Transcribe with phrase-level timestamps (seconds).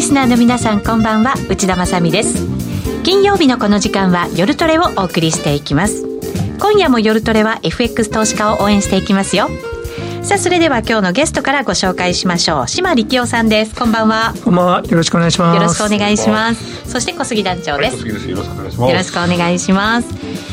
[0.00, 1.34] リスナーの皆さんこんばんは。
[1.50, 2.46] 内田まさです。
[3.02, 6.06] 金曜日のこの時間は夜トレをお送りしていきます。
[6.58, 9.48] 今夜も夜トレは FX 投資家を応援していきますよ。
[10.22, 12.68] さあそれでは今日のゲストからご紹介しましょう。
[12.68, 13.74] 島力夫さんです。
[13.74, 14.32] こんばんは。
[14.42, 14.82] こんばんは。
[14.86, 15.56] よろしくお願いします。
[15.56, 16.90] よろしくお願いします。
[16.90, 18.90] そして小杉団長です、はい、よろしくお願いします。
[18.90, 20.08] よろしくお願いします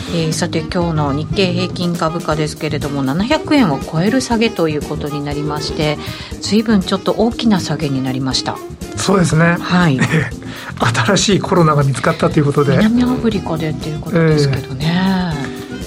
[0.09, 5.97] えー、さて今日の日経平均株価ですけれども700円を超える下げということになりまして
[6.41, 8.57] 随分ちょっと大きな下げになりました。
[8.95, 9.57] そうですね。
[9.59, 9.99] はい。
[11.05, 12.77] 新しいコロナが見つかったということで。
[12.77, 15.33] 南アフリカでっていうことですけどね、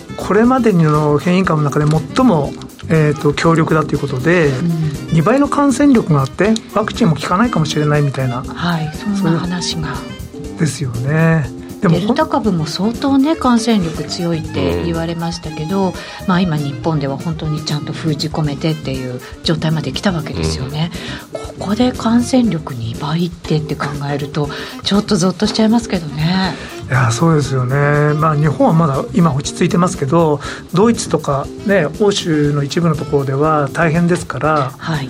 [0.08, 2.52] えー、これまでの変異株の中で最も
[2.92, 4.66] えーと、強力だということで、うん、
[5.16, 9.94] 2倍の感染力があってワクチンも効かないかもしれないみたいな、はい、そんな話が。
[10.58, 11.59] ですよね。
[11.88, 15.92] デルタ株も相当ね感染力強いって言われましたけど、うん、
[16.26, 20.90] まあ、今日本では本当にちゃんと封じ込めてっていう状態まで来たわけですよね、
[21.32, 24.48] うん、ここで感染力2倍ってって考えると
[24.82, 26.54] ちょっとぞっとしちゃいますけどね。
[26.90, 30.40] いやそうですよね、まあ、日本はまだ今落ち着いてますけど
[30.74, 35.08] ドイツとか、ね、欧州の一部のところでは大変ですから、はい、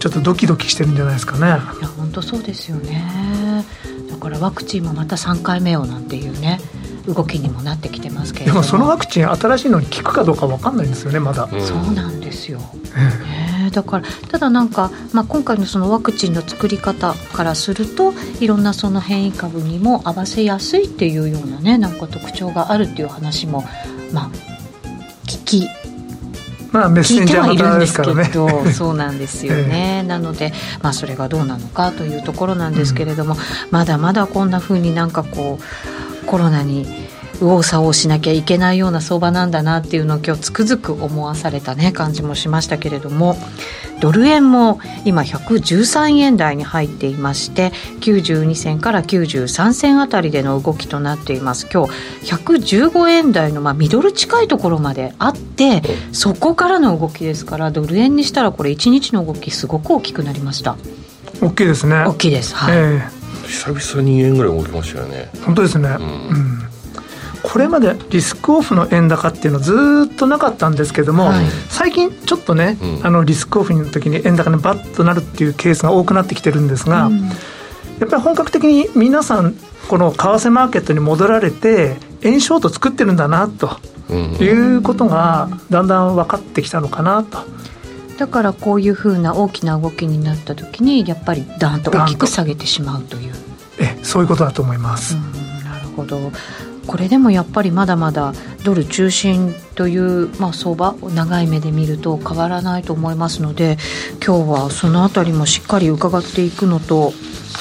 [0.00, 1.46] ちょっとドキドキしてるんじゃないですかね。
[1.46, 1.60] いや
[1.96, 3.64] 本当そうですよね。
[4.10, 6.58] だからワクチンもまた3回目をなんていうね
[7.06, 8.60] 動きにもなってきてますけれども。
[8.60, 12.60] でもそのワクチン新しいのに効くかどうか分かんないんですよねまだ、うん、そうなんですよ、
[12.96, 23.64] えー、だからただなんか、まあ、今回のそのワクチンの作り方からするといろんなその変異株にも合わせやすいっていうようなねなんか特徴があるっていう話も
[24.12, 24.30] まあ
[25.26, 25.68] 聞き
[26.72, 28.30] まあ、メッセンジャー型ですからね。
[28.72, 30.00] そうなんですよね。
[30.02, 33.38] えー、なので、まあ、それがどうなのかというところなんですけれども、うん、
[33.70, 35.58] まだまだこんなふうになんかこ
[36.22, 36.86] うコロナに
[37.40, 43.36] 右往左往しなきゃいけないような相場なんだなっていうのを今日つくづく思わされたね感じもしましたけれども
[44.00, 47.70] ドル円も今113円台に入っていまして
[48.00, 51.68] 92銭から93銭あたりでの動きとなっています。
[51.72, 51.92] 今日
[52.32, 55.82] 115円台のまあミドル近いところまであって
[56.12, 60.76] そこからの動きですからドル円にしたらこれ1日の動きすごく大きくなりました。
[61.42, 62.04] 大きいですね。
[62.06, 62.54] 大きいです。
[62.54, 63.20] はい、えー
[63.50, 65.28] 久々に2円ぐらい動きましたよね。
[65.44, 66.06] 本当ですね、うん、う
[66.66, 66.69] ん
[67.42, 77.32] これまでリスクオフの円高っていうのはずっとなかったんですけども、はい、最近ちょっとね、うん、あのリスクオフの時に円高にバッとなるっていうケースが多くなってきてるんですが、うん、や
[78.06, 79.54] っぱり本格的に皆さん
[79.88, 83.78] この為替マーケットに戻られて円ショート作ってるんだなと
[84.12, 87.38] いうことがだんだん分かってきたのかなと。
[88.18, 93.32] だからこういうふうな大きな動きになった時にやっぱりダーンと大きく下げてしまうという。
[93.80, 96.30] えそういうことだと思います、うん、なるほど
[96.90, 98.32] これでもやっぱりまだまだ
[98.64, 103.78] ドル中心という、まあ、相場長い目で見ると変わらないと思いますので
[104.14, 107.12] 今日はその辺りもしっかり伺っていくのと、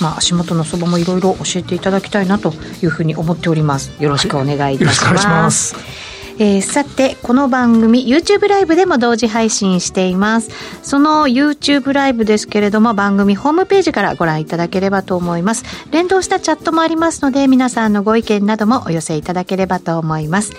[0.02, 5.76] まあ、足元の相場もいろいろ教えていただきたいなというふうに思っておりますよろしくお願いいたします。
[5.76, 6.09] はい
[6.42, 10.50] えー、さて、この番組、YouTube ライブでも同時配信しています。
[10.84, 15.66] その YouTube ライブですけれども、番組ホームページからご覧いただければと思います。
[15.92, 20.54] 連動したチャットもありますので、皆さんのご意見などもお寄せいただければと思います。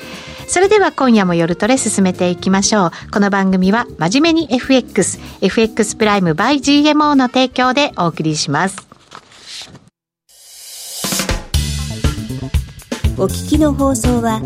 [0.47, 2.91] それでは今夜も夜トレ進めていきましょう。
[3.11, 8.77] この番組は、真面目に FX、FX プライム by GMO の提供でお送りします。
[13.17, 14.43] お聞きの放送は、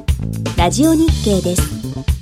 [0.64, 2.13] ラジオ日経です。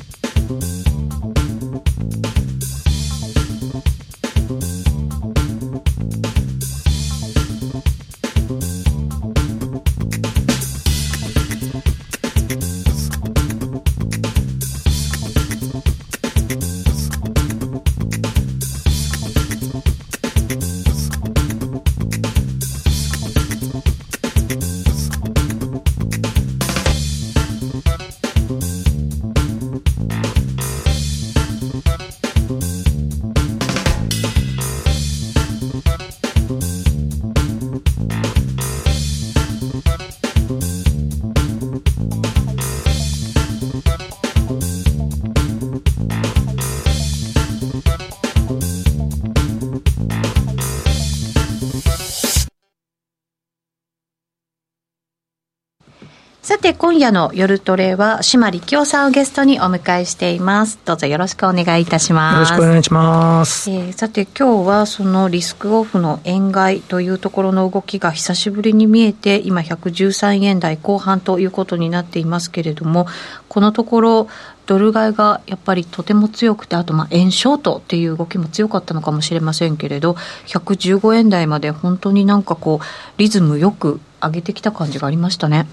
[56.63, 60.79] て今夜の夜トレは島力夫さんをゲストにお迎えしています。
[60.85, 62.53] どうぞよろしくお願いいたします。
[62.53, 73.09] よろしくお願いします、えー、さて今日はそのリスクオフの円買いというところの動きが久しぶりに見えて今113円台後半ということになっていますけれども
[73.49, 74.29] このところ
[74.67, 80.13] ドル買いがやっぱりとても強くて、あとまあ円ショートっていう動きも強かったのかもしれませんけれど、
[80.47, 85.67] 115円台まで本当になんかこう、リズムよく上げてきた感じがありましたね。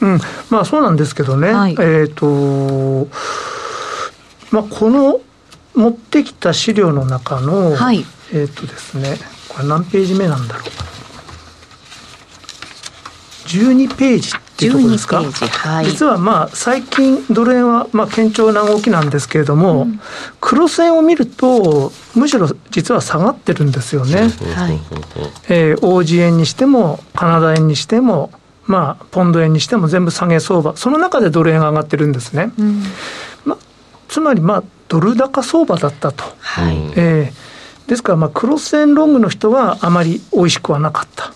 [0.00, 0.20] うん、
[0.50, 3.08] まあそうなんですけどね、はい、えっ、ー、と、
[4.50, 5.20] まあこの
[5.74, 10.64] 持ってきた資料の中の、はい、えっ、とですね、これ何ページ目なんだろう。
[13.46, 20.00] 12ページっていうところですか、はい、実はまあ最近ドル円はまあ堅調な動きなんですけれども、うん、
[20.40, 24.22] クロス円を見るとむしろ実は下がってるんですよね、
[24.54, 24.80] はい、
[25.48, 28.30] えー、王子円にしてもカナダ円にしても
[28.66, 30.76] まあポンド円にしても全部下げ相場。
[30.76, 32.82] その中でドル円が上がってるんですね、うん、
[33.44, 33.58] まあ、
[34.08, 41.32] つまりまあドル高相場だったと、はい、えー、ですからまあクロス円ロングの人はあまり美味しくはなかった。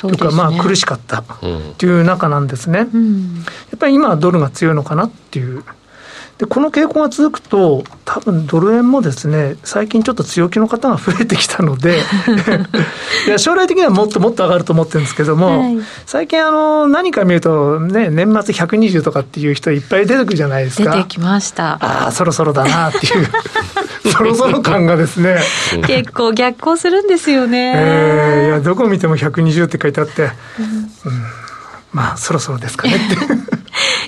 [0.00, 1.22] というか、まあ苦しかった。
[1.78, 2.88] という中なんですね。
[2.92, 3.42] うん、や
[3.76, 5.64] っぱり今はドルが強いのかなっていう
[6.38, 11.98] でこの傾向が続くと、多分ドル円もですね、最近ちょっと強気の方が増えてきたので
[13.28, 20.96] いや、将来的にはもっともっと上がると思ってるんですけども、はい、最近あの、何か見ると、ね、年末120とかっていう人いっぱい出てくるじゃないですか。
[20.96, 21.78] 出てきました。
[21.80, 23.28] ああ、そろそろだなっていう。
[24.10, 25.38] そろそろ感がですね。
[25.86, 27.74] 結構逆行するんですよね。
[27.76, 30.32] ええー、いや、どこ見ても120って書いてあって、うん、うん、
[31.92, 33.63] まあ、そろそろですかねって。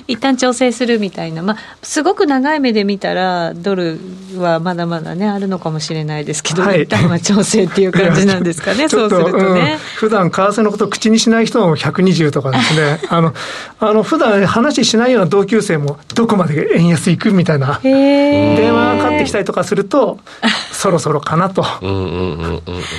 [0.07, 3.99] 一旦調整するみたいな、まあ、すごく長い目で見たら、ドル
[4.37, 9.73] はまだまだね、あるのかもしれないですけど、はい、一旦は調整っていう感じなんですかね、 そうするとね。
[9.73, 13.33] うん、普段為替のことを口にしない人も120とかですね、 あの、
[13.79, 20.19] あの普段話しないような同級生も、どこまで円安いくみたいな、電話がかかってきたりとかすると、
[20.71, 21.65] そろそろかなと。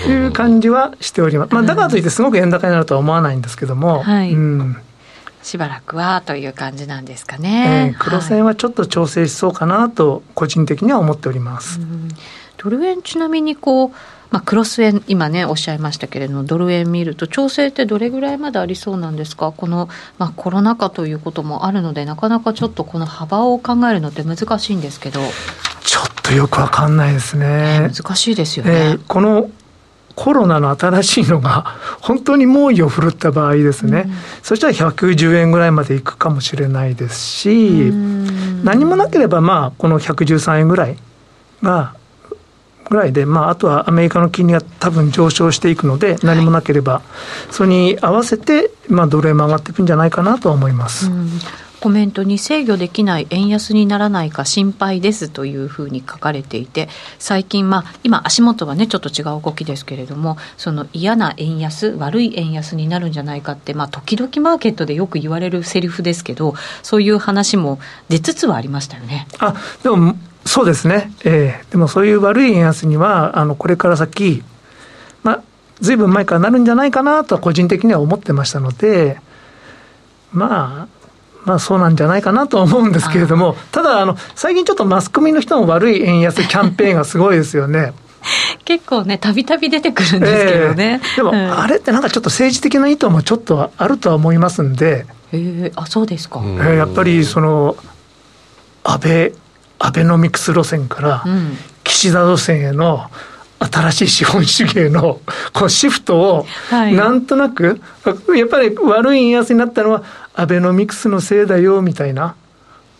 [0.09, 1.55] いう感じはしております。
[1.55, 4.77] まあ、だからといってすごく円高になるとは思わないんですけども、はい、うん
[5.43, 7.93] しばらくはという感じなんですかね。
[7.94, 11.81] えー、黒線はちょっと調整しそうかなと個人的には思っております。
[12.56, 13.90] ドル円ちなみにこう
[14.31, 19.88] まあ、クロス円、今ね、おっしゃいましたけれども、ドル円見ると、調整ってどれぐらいまでありそうなんですか、この、
[20.19, 25.20] まあ、コロナ禍ということもあるので、なかなかちょっとこの幅を考えるのって難しいんですけど。
[25.82, 27.91] ちょっとよくわかんないですね。
[27.91, 28.73] 難しいですよね。
[28.73, 29.50] えー、この
[30.19, 37.93] コロナの新しいのが 本当に猛威を振るった場合ですね、うん、そしたら110円ぐらいまでいくかもしれないですし、
[38.65, 40.97] 何もなければまあこの113円ぐらい
[41.62, 41.93] が
[42.91, 47.03] ぐらいで、まあ、あとはアメリカの金利が多分上昇していくので、何もなければ、
[47.50, 51.09] それに合わせて、まあ、ドル円も上がっていくんじゃないかなとは思います。
[51.09, 51.31] うん
[51.81, 56.89] コメントに制御できない円安にならないか心配ですというふうに書かれていて
[57.19, 67.79] 最近、まあ、今足元はねちょっと違う動きですけれどもその嫌な円安悪い円安になるんじゃないかって、まあ、時々マーケットでよく言われるセリフですけどそういう話も
[68.09, 69.27] 出つつはありましたよね。
[69.39, 74.43] あでもそうですね、えー、でもそういう悪い円安にはあのこれから先、
[75.23, 75.43] まあ、
[75.81, 79.21] ずいぶん前からなるんじゃないかなとは個人的には思ってましたので
[80.33, 80.98] まあ
[81.44, 87.93] まあそうなんじゃないかなと思うんですけれども、ただあの、最近ちょっとマスコミの人も悪い円安キャンペーンがすごいですよね。
[88.64, 91.00] 結構ね、たびたび出てくるんですけどね。
[91.02, 95.06] えー、でも、うん、あれってなんかちょっと政治的な意図もちょっとあるとは思いますんで。
[95.32, 96.40] えー、あ、そうですか。
[96.43, 97.76] えー、やっぱりその、
[98.84, 99.32] 安倍、
[99.79, 101.24] アベノミクス路線から、
[101.84, 103.06] 岸田路線への、
[103.60, 105.20] 新しい資本主義への
[105.53, 107.81] こうシフトを、なんとなく、
[108.36, 110.05] やっぱり悪い円安になったのは、
[110.39, 112.37] アベノミクスのせいだよみたいな。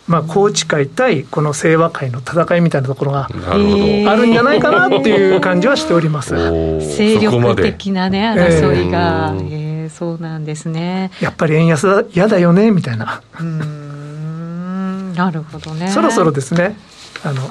[0.09, 6.35] まあ、宏池会対この清和会の戦いみたいなところがあるんじゃないかなっていう感じはしております。
[6.35, 11.13] 勢力的なね、争いが、えー、えー、そうなんですね。
[11.21, 13.23] やっぱり円安だ嫌だよね、みたいな。
[13.39, 15.89] うん、なるほどね。
[15.89, 16.75] そろそろですね、
[17.23, 17.43] あの、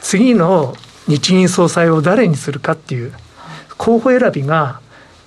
[0.00, 0.76] 次の
[1.08, 3.12] 日銀総裁を誰にするかっていう
[3.78, 4.80] 候補選びが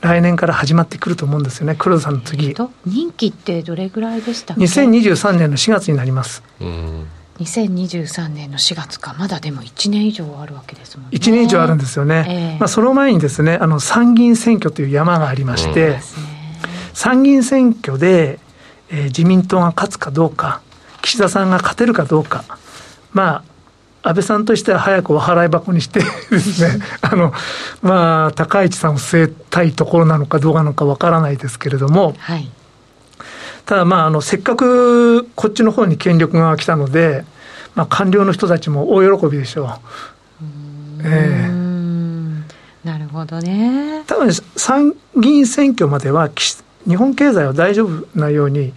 [0.08, 1.76] 来年から始まってくると思うんですよね。
[1.78, 2.56] 黒田さんの次。
[2.86, 6.44] 任期ってどれぐらいでしたっけ？2023年の4月になります。
[7.40, 9.16] 2023年の4月か。
[9.20, 11.18] まだでも1年以上あるわけですもんね。
[11.18, 15.98] 1年以上あるんですよね、えー、まあ、その前にですねあの参議院選挙という山がありまして、うん、
[16.94, 18.40] 参議院選挙で、
[18.90, 20.62] えー、自民党が勝つかどうか
[21.02, 22.44] 岸田さんが勝てるかどうか。
[23.14, 23.57] まあ
[24.08, 26.00] 安倍さんとしては早くお払い箱にして
[26.32, 27.34] ですね、あの、
[27.82, 32.50] まあ、高市さんを据えたいところなのかどうなのかわからないですけれども、はい、
[33.66, 37.26] ただ、まあ、あのせっかくこっちの方に権力が来たので、
[37.76, 39.68] まあ、官僚の人たちも大喜びでしょう。
[41.04, 41.68] えー
[42.84, 44.04] なるほどね。
[44.08, 46.30] 多分参議院選挙までは
[46.88, 48.72] 日本経済は大丈夫なように、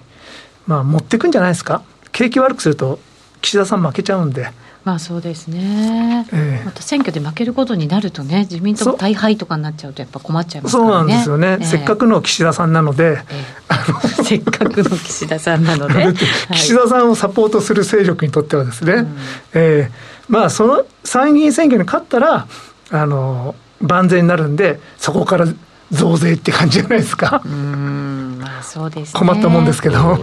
[0.67, 1.83] まあ、持っていくんじゃないですか。
[2.11, 2.99] 景気悪くすると
[3.41, 4.51] 岸田さん負けちゃうんで。
[4.91, 10.91] まあそうですね、えー、また選挙で負けることになるとね、自民党大敗とかになっちゃうと、やっぱ困っちゃいますからね。
[10.91, 16.13] そうなんですよね、えー、せっかくの岸田さんなので、えー、せっかくの岸田さんなので、
[16.51, 19.17] 岸田さんをサポートする勢力にとってはですね、うん、
[19.55, 22.49] えー、まあ、その参議院選挙に勝ったら、
[22.91, 25.47] あの万全になるんで、そこから
[25.93, 27.43] 増税って感じじゃないですか。
[27.45, 28.39] うん。
[28.41, 30.19] まあ、そうです、ね、困ったもんですけど。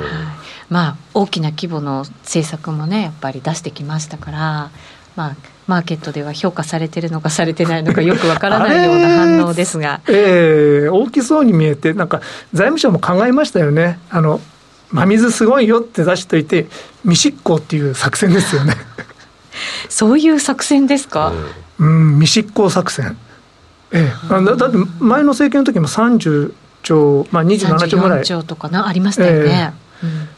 [0.69, 4.71] まあ、大きな規模の政策もねやっぱり出してきましたから、
[5.15, 12.21] まあ、マーケットでは評価されてるのかされてないのかよくわからないような反応ですが、 ええー、大きそうに見えてなんか
[12.53, 13.99] 財務省も考えましたよね。
[14.09, 14.41] あの
[14.91, 16.67] 真水すごいよって出しといて
[17.03, 18.75] 未執行っていう作戦ですよね。
[19.89, 21.33] そういう作戦ですか、
[21.79, 23.17] うん、未執行作戦。
[23.91, 28.23] ええ、だだって前の政権の時も30兆、まあ、27兆ぐらい。
[28.23, 29.86] 兆とかなありましたよね、え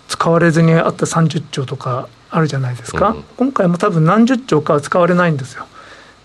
[0.08, 5.66] 使われずにあった30兆とかあるじゃないですか、うん、今回も多分何十兆かは使われないんですよ。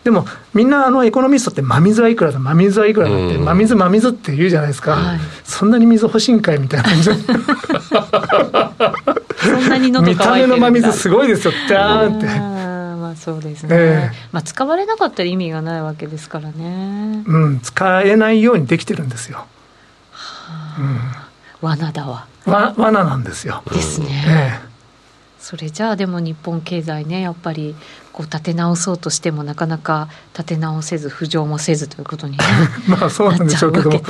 [0.04, 2.38] でもみんなあのエコノミストって真水はいくらだ？
[2.38, 7.10] 真水はいくらだって、真水真水って言うじゃないですか、はい、そんなに水欲しいんかいみたいな感じそ
[9.56, 11.54] んなに見た目の真水すごいですよ。
[11.70, 12.26] ダーンって。
[12.26, 17.22] まあそうですね、えー、まあ使われなかったら意味がないわけですからね。
[17.26, 17.60] うん。
[17.60, 19.46] 使えないようにできてるんですよ、
[20.10, 20.80] はあ、
[21.62, 23.62] うん、罠だわわ罠なんですよ。
[23.70, 24.74] ですね、えー
[25.44, 27.76] それじゃあでも日本経済ねやっぱり
[28.12, 32.44] こう立て直そうとしてもなかなか立て直せず浮上もせずということに、ね、
[32.88, 34.00] まあそうなんでしょうけども。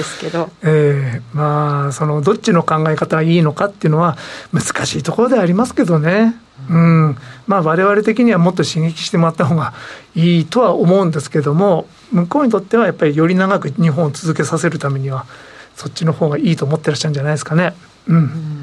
[0.62, 4.16] えー、まあそのどっちの考え方がいいのかっていうのは
[4.52, 6.36] 難しいところでありますけどね。
[6.70, 7.16] うん、
[7.48, 9.74] まあ我々的にはもっと刺激してもらった方が
[10.14, 15.26] いいとは思うんですけども向こうにとってはやっぱりより長く日本を続けさせるためには
[15.74, 17.74] そっちの方がいいと思ってらっしゃるんじゃないですかね。
[18.08, 18.54] うん、うん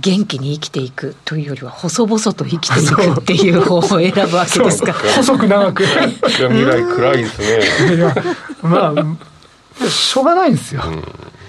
[0.00, 4.94] 元気に生きていくというよりは細々と生きていくっていう方を選ぶわけですか。
[4.94, 5.84] 細く長く。
[6.24, 7.40] 未来暗いです
[7.96, 8.14] ね。
[8.62, 11.04] まあしょうがないんですよ、うん、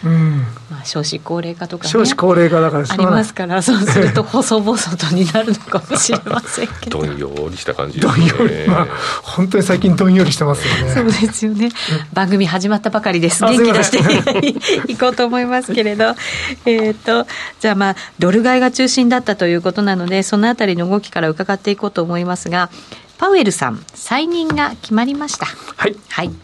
[0.05, 0.45] うん。
[0.83, 7.05] 少子高齢化とか、ね、少子高齢化だからありますからそうすると細々とになるのかもしれませんけど。
[7.05, 8.29] どんよりした感じですね。
[8.29, 8.87] どんよりまあ
[9.23, 10.93] 本当に最近どんよりしてますよね。
[10.93, 11.69] そうですよね。
[12.11, 16.15] 番組始まったばかりです元気出していこうと思いますけれど。
[16.65, 17.25] えっと
[17.59, 22.69] じゃあまあドル買いが中心だったということなのでそのあたりの動きから伺っていこうと思いますが
[23.17, 25.45] パウエルさん再任が決まりました。
[25.45, 26.42] はい、はい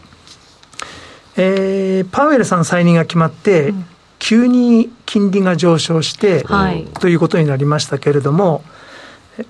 [1.42, 3.86] えー、パウエルさん再任が決まって、うん
[4.20, 8.62] 急に金利が上昇して、はい、ということになりましたけれども、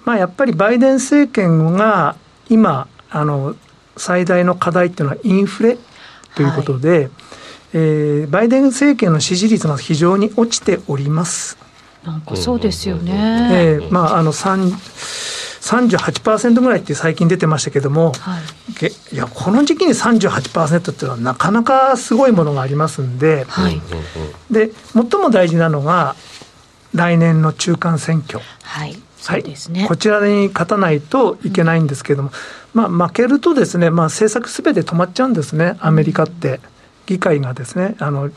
[0.05, 2.17] まあ、やっぱりバイデン政権が
[2.49, 3.57] 今あの
[3.97, 5.77] 最大の課題っていうのはインフレ
[6.37, 7.11] ということで、はい、
[7.75, 11.59] えー、バイデン政権の支持率が非常に落ちております。
[12.05, 13.51] なんかそうですよね。
[13.53, 14.73] えー、まああの三
[15.71, 23.81] 38%ぐらいって最近出てましたけども、はい、いやこの時期に38%っていうのはなかなかすごいものがありますんで、はい、
[24.51, 26.17] で最も大事なのが
[26.93, 28.41] 来年の中間選挙。
[28.65, 28.99] はい。
[29.17, 32.31] そうですね、はい、こちらに勝たないといけないんですけれども、
[32.75, 36.59] うん、まあ、負けるとですね、まあ、政策すべて止まっちゃうんですね、アメリカって、
[37.05, 38.31] 議会がですね、あの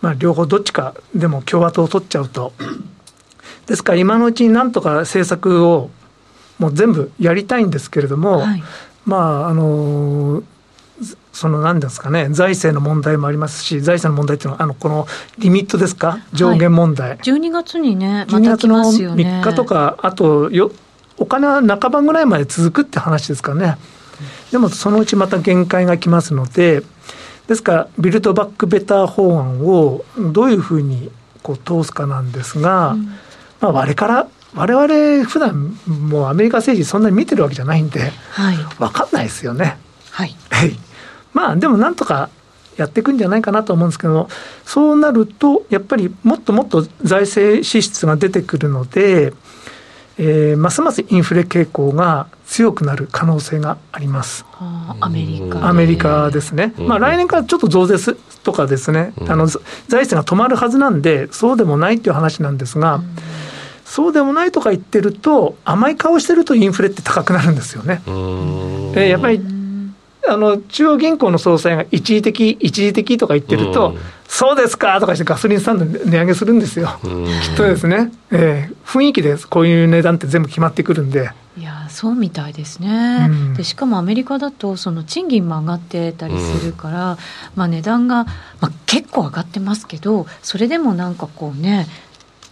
[0.00, 2.52] まあ、両方どっちかでも共和党を取っちゃうと。
[3.66, 5.90] ですから今のうちになんとか政策を
[6.58, 8.62] もう全部やりたいんですけれども、はい、
[9.04, 10.42] まああの
[11.32, 15.06] その何ですかね財政の問題もありますし財政の問題っていうのはあのこの
[15.38, 16.20] リミットですか？
[16.32, 19.24] 上限問題、はい、12月にねまた来ますよね。
[19.24, 20.72] 12月の3日とかあとよ
[21.18, 23.76] お金は半ばぐらいまで続くって話ですかね、
[24.50, 26.82] でもそのうちまた限界が来ますので
[27.46, 31.10] ですからビルドバックベター法案をどういうふうに
[31.42, 33.06] こう通すかなんですが、うん、
[33.60, 39.78] まあ、あれから我々普段もうアメリカ政治そんなに見てるわけじゃないんで、はい、分かんないですよね。
[40.10, 40.34] はい、
[41.34, 42.30] まあでもなんとか
[42.76, 44.28] やっていくんじゃないかなと思うんですけど
[44.64, 49.32] そうなるとやっぱりもっともっと財政支出が出てくるので、
[50.18, 54.46] えー、ますますインフレ傾向が強くなる可能性があります。
[55.00, 55.68] アメリカ。
[55.68, 57.96] アメリカですね、まあ、来年からちょっと増税
[58.44, 63.02] とかですね、あの財政が止まるはずなんでそうでもないっていう話なんですが。
[63.86, 68.02] そうでもないとか言ってると、甘い顔してるとインフレって高くなるんですよね。
[68.96, 69.40] えやっぱり
[70.28, 81.30] あの中央銀行の総裁が一時的、一時的とか言ってると、そうですかとかしてガソリンスタンド値上げするんですよ、きっとですね、えー、雰囲気でこういう値段って全部決まってくるんで。
[81.58, 87.18] いやそうみたいですね、うん、でしかもアメリカだとその賃金も上がってたりするから、うん、
[87.54, 88.24] まあ、値段が、
[88.60, 91.86] まあ、結構上がってますけどそれでもなんかこうね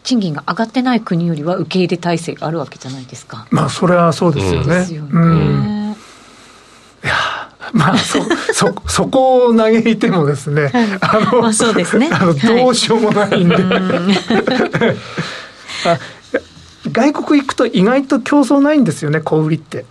[0.04, 3.46] 賃金が上がってない国よりは受け入れ体制があるわけじゃないですか。
[3.50, 4.74] まあそれはそうですよね。
[4.76, 5.10] ですよね。
[5.12, 5.96] うん、
[7.02, 7.14] いや
[7.72, 10.70] まあそそそこを嘆いてもですね、
[11.00, 12.10] あの、まあ、そうですね。
[12.12, 13.56] あのどうしようもないんで。
[16.92, 19.86] 外国行くと意外と競争ないんですよね小売りって。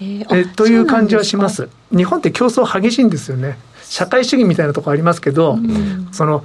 [0.00, 1.68] ええという感じはします。
[1.90, 3.58] 日本って競争激しいんですよね。
[3.82, 6.44] 社会主義みたいなとこありますけど、うん、その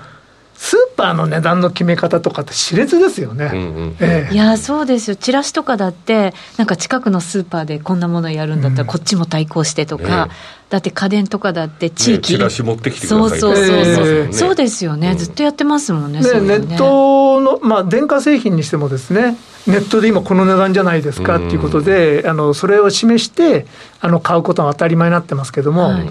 [0.61, 5.15] スーパーの値段の決め方とかって熾烈ですよね、うんうんええ、いやそうですよ。
[5.15, 10.29] チラシとかだってなんか近くのスーパーでこんなものやるんだったらこっちも対抗してとか、うん、
[10.69, 23.65] だって家電とかだって地域、ね、チラシ持ってきてくださいそうそうそうそう、えー、そうですよね、ずっとやってますもんねねネットの、まあ、電化製品にしてもですねネットで今この値段じゃないですかっていうことで、あのそれを示して
[24.01, 26.09] あの買うことが当たり前になってますけども、はい、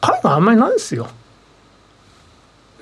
[0.00, 1.08] 海外あんまりないですよ。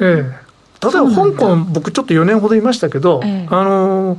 [0.00, 0.45] ええ
[0.92, 4.18] 例えば香港、僕ちょっと4年ほどいましたけど、ええ、あの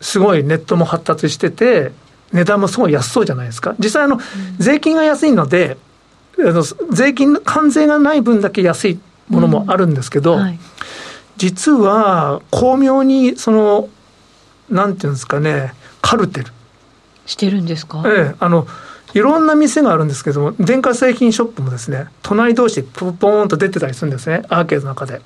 [0.00, 1.92] すごいネットも発達してて、
[2.32, 3.74] 値段もすごい安そうじゃないですか。
[3.78, 4.20] 実際あの、うん、
[4.58, 5.76] 税金が安いので、
[6.38, 6.62] あの
[6.92, 8.98] 税金、関税がない分だけ安い
[9.28, 10.58] ものもあるんですけど、うんはい、
[11.36, 13.88] 実は巧妙にその、
[14.68, 15.72] なんていうんですかね、
[16.02, 16.46] カルテル。
[17.24, 18.02] してるんですか？
[18.06, 18.66] ええ、あの、
[19.14, 25.22] いろんな店があるんですけども、電化製品ショップもですね、隣同士でポポーンと出てたりするんですね、アーケードの中で。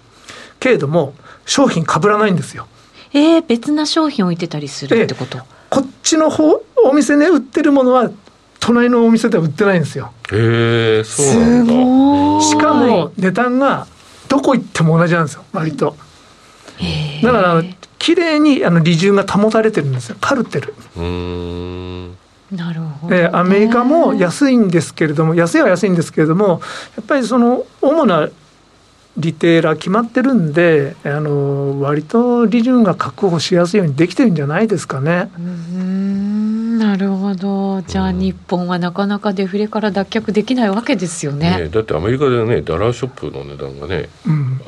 [0.60, 1.14] けれども、
[1.46, 2.66] 商品かぶらないんですよ。
[3.12, 8.10] えー、別な商品置いてたりするってこと、えー、こっちの方、お店で売ってるものは、
[8.60, 10.12] 隣のお店では売ってないんですよ。
[10.30, 12.44] へえー、そうなんだ。
[12.44, 13.86] しかも、値段が
[14.28, 15.96] どこ行っても同じなんですよ、割と。
[17.22, 17.62] だから、
[17.98, 20.74] 綺麗にあの利潤が保たれてるんですよ、カルテル。
[20.96, 22.16] うん
[22.50, 26.60] なるほど、ね、アメリカも安いんですけれども、安いは安いんですけれども、
[26.96, 28.28] やっぱりその主な
[29.16, 35.30] リテーラー決まってるんで、あの割と利潤が確保しやすいようにできてるんじゃないですかね。
[35.38, 36.30] うん
[36.80, 41.58] なるほど、じゃあ、日本はなかなかデフレから脱却できないわけですよね。
[41.58, 44.60] ねだってアメリカでね、ダラーショップの値段がね、うん、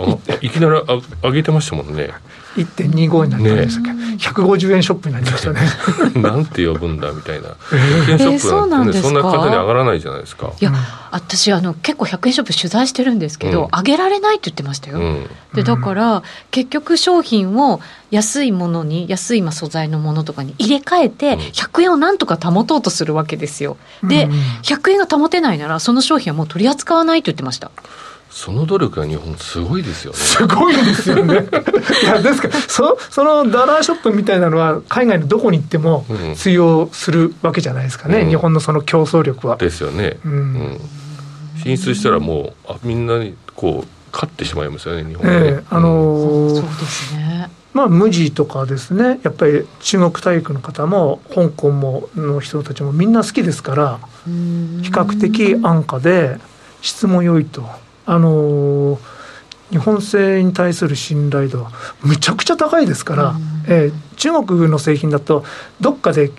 [0.43, 2.11] いきなりあ上げてましたもんね。
[2.57, 3.89] 1.25になりましたけ？
[3.89, 5.61] ど、ね、150円ショップになりましたね。
[6.21, 7.49] なんて呼ぶんだみたいな。
[7.49, 10.53] 100円ショップなんて、ね、そんな簡単に上がらないじゃないですか。
[10.61, 10.73] いや、
[11.13, 23.77] 私あの結構100円ショップ取材してるんですけど、うん、上げられないって言ってましたよ、うん、でだから結局商品を安いものに安い素材のものとかに入れ替えて100円をなんとか保とうとするわけですよ。
[24.03, 24.29] で、
[24.63, 27.71] 100円が保てないならその商品はもう取り扱わないと言ってました
[28.33, 30.19] その努力が日本すごいですよね。
[30.19, 31.35] すごいですよね。
[32.03, 39.57] いやですからそそのダラーショップみたいなのは海外のどこに行っても通用するわけじゃないですかね、うん、日本のその競争力は。
[39.57, 40.17] ですよね。
[40.25, 40.81] うん、うん、
[41.63, 47.51] 進出したらもうあみんなにこう勝ってしまいますよね日本は、ね、えー、あのー、そうですね。
[47.75, 56.39] まあ、無地とかですねやっぱり中国大陸の方も香港もの人たちもみんな好きですから比較的安価で
[56.81, 57.67] 質も良いと。
[58.07, 58.99] あの
[59.71, 61.71] 日本製に対する信頼度は
[62.03, 65.45] むちゃくちゃ高いですから、うん、えー、中国の製品だと
[65.81, 66.31] どっかで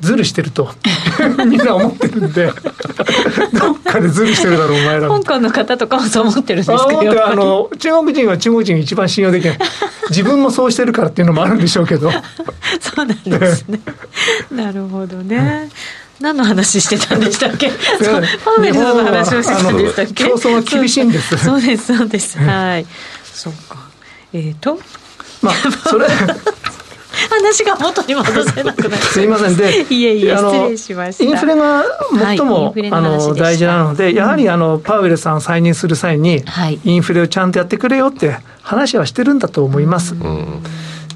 [0.00, 0.70] ズルしてると
[1.46, 2.46] みんな思ってるんで
[3.52, 6.88] どっかでズルしてるだろうお前ら香港の方とかもそう思ってるんですか
[7.26, 9.58] あの中国人は中国人が一番信用できない。
[10.10, 12.10] 自分もそうしてるからっていうのもあるんでしょうけど。
[12.80, 13.80] そうなんですね。
[14.50, 17.70] なるほどね、うん何の話してたんでしたっけ？
[17.70, 20.14] ファミリーの話をしてたんでしたっけ？
[20.14, 21.36] 競争が厳しいんです。
[21.38, 22.38] そうですそうです。
[22.38, 22.86] はい。
[23.24, 23.88] そうか。
[24.32, 24.78] えっ、ー、と、
[25.42, 25.54] まあ
[25.88, 26.06] それ。
[27.30, 31.84] 話が元に戻せなくなすいませんでいえいえ失礼しましたインフレが
[32.16, 40.14] 最も、はい、あの大事なのでやはりあのパウエルさんを再任する際に、はい、インフレをちゃんとやってくれよって話はしてるんだと思います。
[40.14, 40.62] うん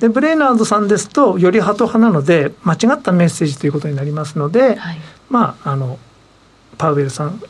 [0.02, 4.98] でブレイナードさんですとよりハト派なので間違ったメッセージということになりますので、はい、
[5.30, 5.96] まああの
[6.76, 7.40] パウエルさん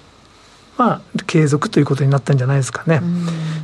[0.76, 3.00] は継続ということになったんじゃないですかね。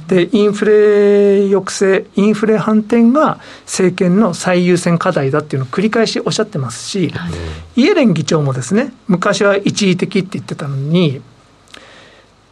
[0.07, 7.29] でインフレ抑制インフレ反転が政権の最優先課題だっていうのを繰り返しおっしゃってますし、は
[7.77, 11.21] い、イエレン議長もですね昔は一時的って言ってたのに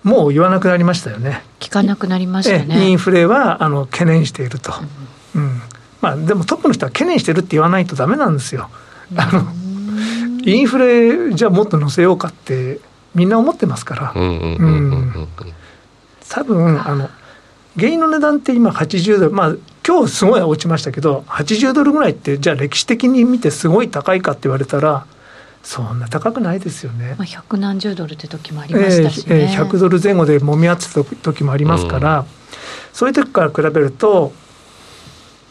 [0.02, 1.42] もう言わなくなりましたよね。
[1.60, 2.90] 聞かなくなりましたね。
[2.90, 4.74] インフレはあの懸念していると。
[5.34, 5.62] うん、うん
[6.00, 8.68] まあ、でもトップの人は懸念してるって言わないとだめなんですよ。
[9.16, 9.46] あの
[10.44, 12.80] インフレじゃあもっと乗せようかって
[13.14, 14.14] みんな思ってますから。
[16.28, 17.08] 多分あの
[17.76, 19.54] 原油の値段って今80ドル、まあ
[19.86, 25.06] 今日すごい落ちましたけど、80ドルぐらいって、じゃあ歴史的に見てすごい高いかって言われたら、
[25.62, 27.14] そんな高くないですよね。
[27.18, 32.26] まあ、百何十ドルって時もありましたし、ね、えー、えー、100ドル前後でもみ合ってた時もありますから、うん、
[32.92, 34.32] そういう時から比べると、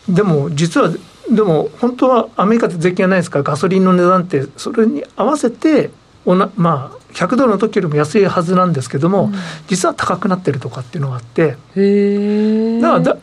[0.09, 0.91] でも実は、
[1.29, 5.89] でも本当はアメリカって税金がないですから、ガソリンの値段って、それに合わせて
[6.25, 9.33] おな、まあ、100ドルの時よりも安いはずなんですけども、うん、
[9.67, 13.17] 実は高くなってるとかっていうのがあって、へだからだ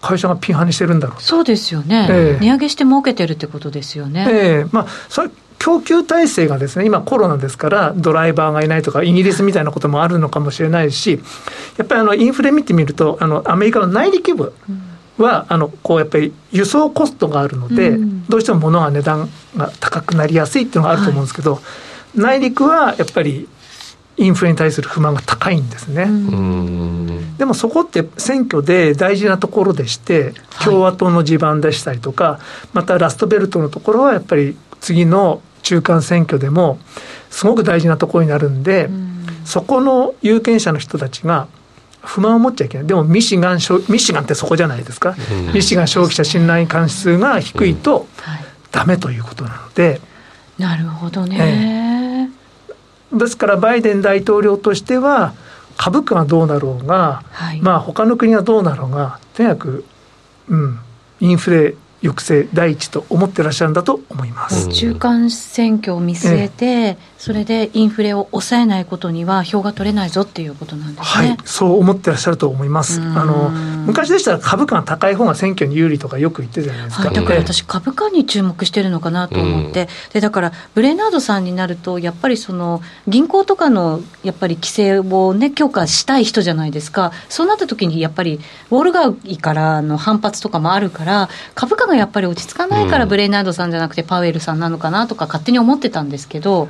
[0.00, 4.26] 会社がピンハネしてるんだろうそうですよね、えー、値上げして儲けてるってことですよね。
[4.28, 11.22] えーまあ、それ供給体制がですね、今コロナですから、ドライバーがいないとか、イギリスみたいなこともあるのかもしれないし、
[11.78, 14.52] やっぱりあのインフレ見てみると、あのアメリカの内陸部
[15.18, 17.96] は、あのこうやっぱり輸送コストがあるので、
[18.28, 21.62] どうしても物が値段が高くなりやすいっていうのがあると思うんですけど、はい、
[22.20, 23.48] 内陸はやっぱり
[24.16, 26.06] インフレに対する不満が高いんですね。
[27.38, 36.78] でもそこって選挙で大事なところでして、共和党の地盤でしたりとか、はい、またラストベルトのところはやっぱり次の中間選挙でも
[37.30, 39.14] すごく大事なところになるんで、ん。
[39.44, 41.48] そこの有権者の人たちが
[42.04, 42.86] 不満を持っちゃいけない。
[42.86, 45.14] でもミシガン、ミシガンってそこじゃないですか。
[45.52, 48.06] ミシガン消費者信頼関数が低いと
[48.70, 50.00] ダメということなので。
[50.58, 52.30] なるほどね、
[53.10, 55.34] えー、ですからバイデン大統領としては
[55.76, 59.84] 株価がどうなろうが、はい、まあ他の国がどうなろうがとにかく、
[60.48, 60.78] うん、
[61.20, 64.68] インフレ抑制第一と思ってらっしゃるんだと思います。
[64.68, 71.28] 中間選挙を見据えて、ええ、それでインフレを抑えないことには票が取れないぞっていうことなんですね。
[71.28, 73.00] はい、そう思ってらっしゃると思います。
[73.00, 73.48] あの
[73.86, 77.04] 昔でしたら株価が高い方が選挙に有利とかよく言ってたじゃないですか。
[77.04, 87.10] はい、だから私株価に注目してるのかなと思って、でだからブレナードさんになるとやっぱりその銀行とかのやっぱり規制をね強化したい人じゃないですか。
[87.30, 88.38] そうなった時にやっぱり
[88.70, 96.68] ウォール街からの反発とかもあるから株価がやっぱり落ち着かないからブレイナードさんじゃなくてパウエルさんなのかなとか勝手に思ってたんですけど。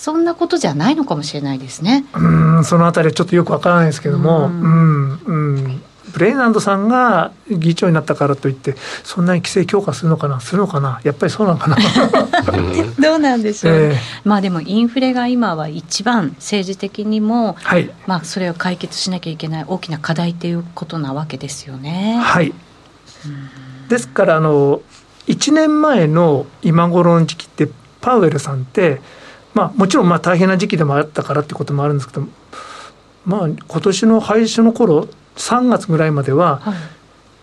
[0.00, 2.06] そんなことじゃないのかもしれないですね。
[2.14, 5.82] うん、そのあたりちょっとよくわからないですけども、うん、うん、
[6.14, 11.76] ブレイナンドさんが議長になったからといって、そんなに規制強化するのかな、するのかな、やっぱりそうなのかな。
[12.98, 22.18] どうなんでしょう、えー、まあでもインフレが今は一番政治的にも、はい、まあそれを解決しなきゃいけない大きな課題ということなわけですよね。
[22.24, 22.54] はい、
[23.26, 23.88] うん。
[23.90, 24.80] ですからあの
[25.28, 27.68] 1年前の今頃の時期って
[28.00, 29.02] パウエルさんって
[29.54, 32.26] まあもちろんまあ大変な時期でもあったからってこともあるんですけど
[33.24, 36.62] まあ今年の廃止の頃3月ぐらいまでは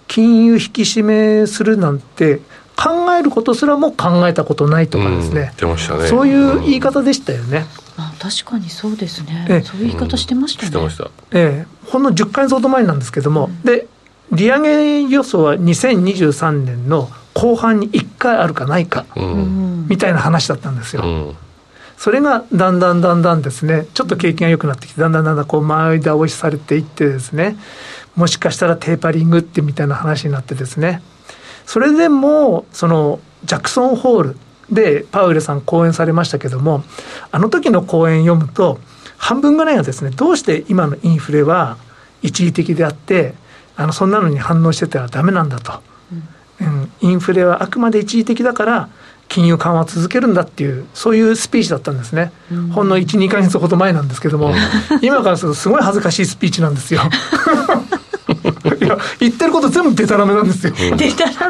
[0.08, 2.39] 金融引き締めするなんて
[2.76, 5.52] 考えることすらも考えたことないとかですね。
[5.62, 7.65] うんね、そういう言い方でしたよね。
[7.98, 10.89] あ確かにそうですね、ええ、そういう言い方してましたね。
[10.91, 13.88] しええ、ほんの10回ほど前なんですけども、うん、で
[14.32, 19.06] 利上げ予想は2023年の後半に1回あるかないか、
[19.88, 21.02] みたいな話だったんですよ。
[21.04, 21.36] うん
[21.97, 27.57] それがだんだんだんだんですね、ちょっと景気が良くなってきて、だんだんだんだんこう前倒しされていってですね、
[28.15, 31.01] もしかしたらテーパリングってみたいな話になってですね、
[31.65, 34.38] それでも、そのジャクソンホール
[34.71, 36.83] でパウエルさん講演されましたけども、
[37.31, 38.79] あの時の講演読むと、
[39.17, 41.77] 半分ぐらいがですね、どうして今のインフレは
[42.21, 43.33] 一時的であって、
[43.75, 45.81] あのそんなのに反応してたらダメなんだと、
[46.62, 48.89] うん、インフレはあくまで一時的だから
[49.27, 54.53] 金融緩和を続けるんだっていうそういうスピーチだったんですね、うん、ほんの12か月ほど前なんですけども
[55.01, 57.01] 今からするとすごい恥ずかしいスピーチなんですよ。
[58.81, 60.73] いや言ってること全部でたらめなんですよ。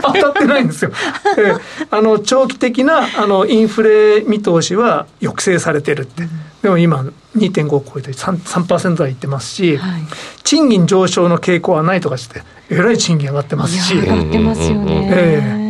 [0.01, 0.91] 当たってないんですよ。
[1.37, 1.55] え
[1.89, 6.27] あの長期的なあのインフレ見通しは抑制されてるって。
[6.61, 7.05] でも今
[7.37, 10.01] 2.5を超えて 3%, 3台いってますし、はい、
[10.43, 13.95] 賃金上昇の傾向はないとかしてえらい賃金上がってますし。
[13.95, 15.09] 上がってますよね。
[15.13, 15.66] えー、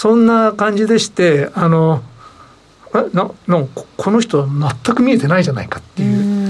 [0.00, 2.02] そんな感じでしてあの
[3.12, 3.66] なな
[3.98, 6.40] この人は全く見えてないじゃないかっていう。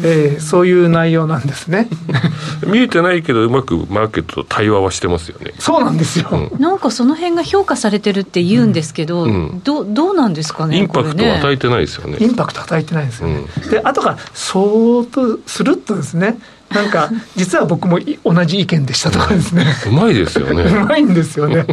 [0.00, 1.88] えー、そういう内容なんですね。
[2.68, 5.54] 見えてないけどうまくマーケットと対話はしてますよね。
[5.58, 16.38] そうなんですよ、うん、なんかその辺が評価されてるって言うんですけど、うん、どどうなんですかねインパクトを与えてないですよね、ね、インパクト与えてないですよね、うん、で後からそーっとするっとですね。
[16.70, 19.66] なんか 実は僕も同じ意見でしたとかですね。
[19.86, 20.62] うまいですよね。
[20.68, 21.66] うまいんですよね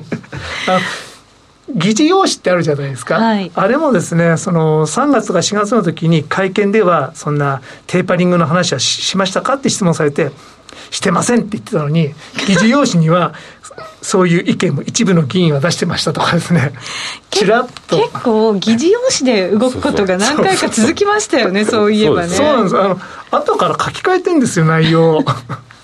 [1.73, 10.31] 議事要旨ってあるじゃないですか、はい、あれもですねその3月か4月の時に会見ではそんなテーパリングの話はしましたかって質問されて
[10.91, 12.13] してませんって言ってたのに
[12.47, 13.33] 議事要旨には
[14.01, 16.73] そういう意見も一部の議員は出してましたとかですね。
[17.31, 17.97] ちらっと。
[17.97, 22.29] 結構議事要旨で動くことが何回か続きましたよねそういえばね。
[22.29, 22.77] そうなんです。
[22.77, 22.99] あの
[23.31, 25.23] 後から書き換えてんですよ内容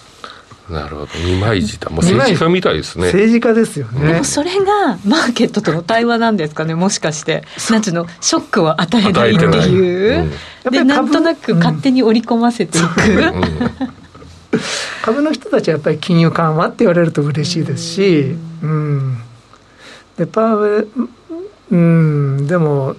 [0.71, 1.07] なるほど。
[1.25, 1.89] 二枚舌。
[1.89, 3.05] もう政治家みたいですね。
[3.07, 4.13] 政治家ですよね。
[4.13, 7.43] でもそれがマーケットとの対話なんですかねもしかして。
[7.69, 8.07] なんつうの？
[8.21, 10.31] ショックを与えないっていう、
[10.65, 13.41] うん、でなんとなく勝手に織り込ませていく、うん。
[15.03, 19.17] 株の人たちはやっぱり金融緩和って言われると嬉しいですし、うん、
[20.17, 20.87] でパワー
[21.71, 22.47] うん。
[22.47, 22.95] でも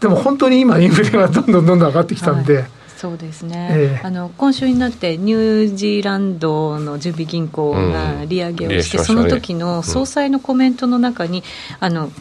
[0.00, 2.64] でも本当に今インフレがどんどんどんどん上がってきたんで、はい
[3.00, 11.42] そうですね、えー、あの今週になってニュージーランドの準備銀行が利上げをして、うん、その時の総裁のコメントの中に、
[11.78, 12.12] あの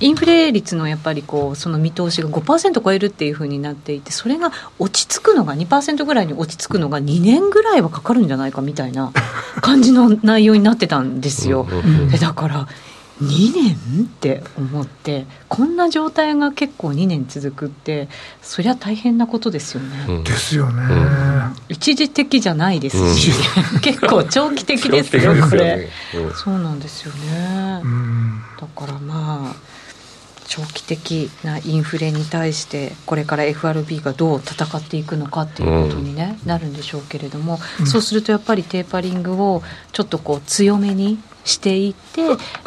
[0.00, 9.12] インフレ率のやっぱりこうその見通しが5%超えるっていうふうになっていて、それが落ち着くのが2%ぐらいに落ち着くのが2年ぐらいはかかるんじゃないかみたいな
[9.60, 11.68] 感じの内容になってたんですよ。
[12.20, 12.66] だから
[13.20, 18.08] 2年って思ってこんな状態が結構2年続くって
[18.40, 20.06] そりゃ大変なことですよね。
[20.08, 20.82] うん、ですよね、
[21.68, 23.30] 一時的じゃないですし、
[23.74, 25.90] うん、 結構長期的ですよこれ、
[26.34, 27.82] そうなんですよね、
[28.60, 29.72] だからまあ
[30.48, 42.22] 長期的なインフレに対してこれから FRB がどう戦っていくのかっていうことに、ね、なるんでしょうけれども、そうするとやっぱりテーパリングをちょっとこう強めにしていって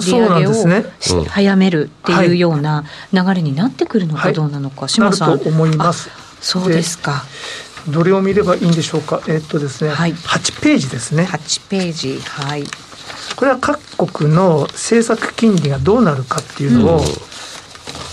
[0.05, 2.83] 利上げを、ねうん、早めるっていうような
[3.13, 5.39] 流れになってくるのかどうなのか、はい、島さん。
[5.39, 6.09] と思います。
[6.41, 7.23] そうですか。
[7.89, 9.21] どれを見ればいいんでしょうか？
[9.27, 11.23] えー、っとですね、はい、8ページですね。
[11.23, 12.63] 8ページはい。
[13.35, 17.05] これは各国の政策金利がどうなるかっていうのを、うん。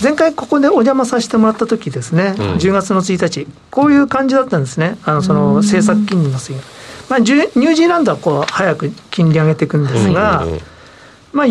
[0.03, 4.99] 前回ここでお邪魔させてもらった時ですね、うん、10月の1日こういう感じだったんですね。
[5.05, 6.61] あのその政策金利の推移
[7.13, 10.47] まあ、ニュージーランドはこう早く金利上げていくんですが、
[11.35, 11.47] まあ、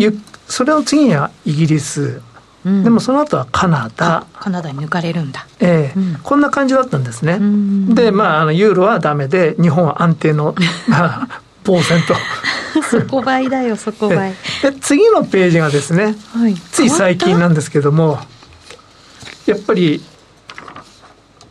[0.48, 2.20] それの次にはイギリス、
[2.64, 4.26] うん、でもその後はカナダ。
[4.34, 7.38] カナダに抜かれるんだ、ええ、うん、こんな感じだったんですね、
[7.94, 10.52] でまああのユーロはダメで日本は安定の
[11.62, 12.16] ポーセント
[13.06, 14.32] 底倍だよ底倍。
[14.62, 18.18] で次のページがですね、はい、つい最近なんですけども
[19.46, 20.02] やっぱり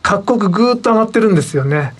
[0.02, 1.94] 各国ぐーっと上がってるんですよね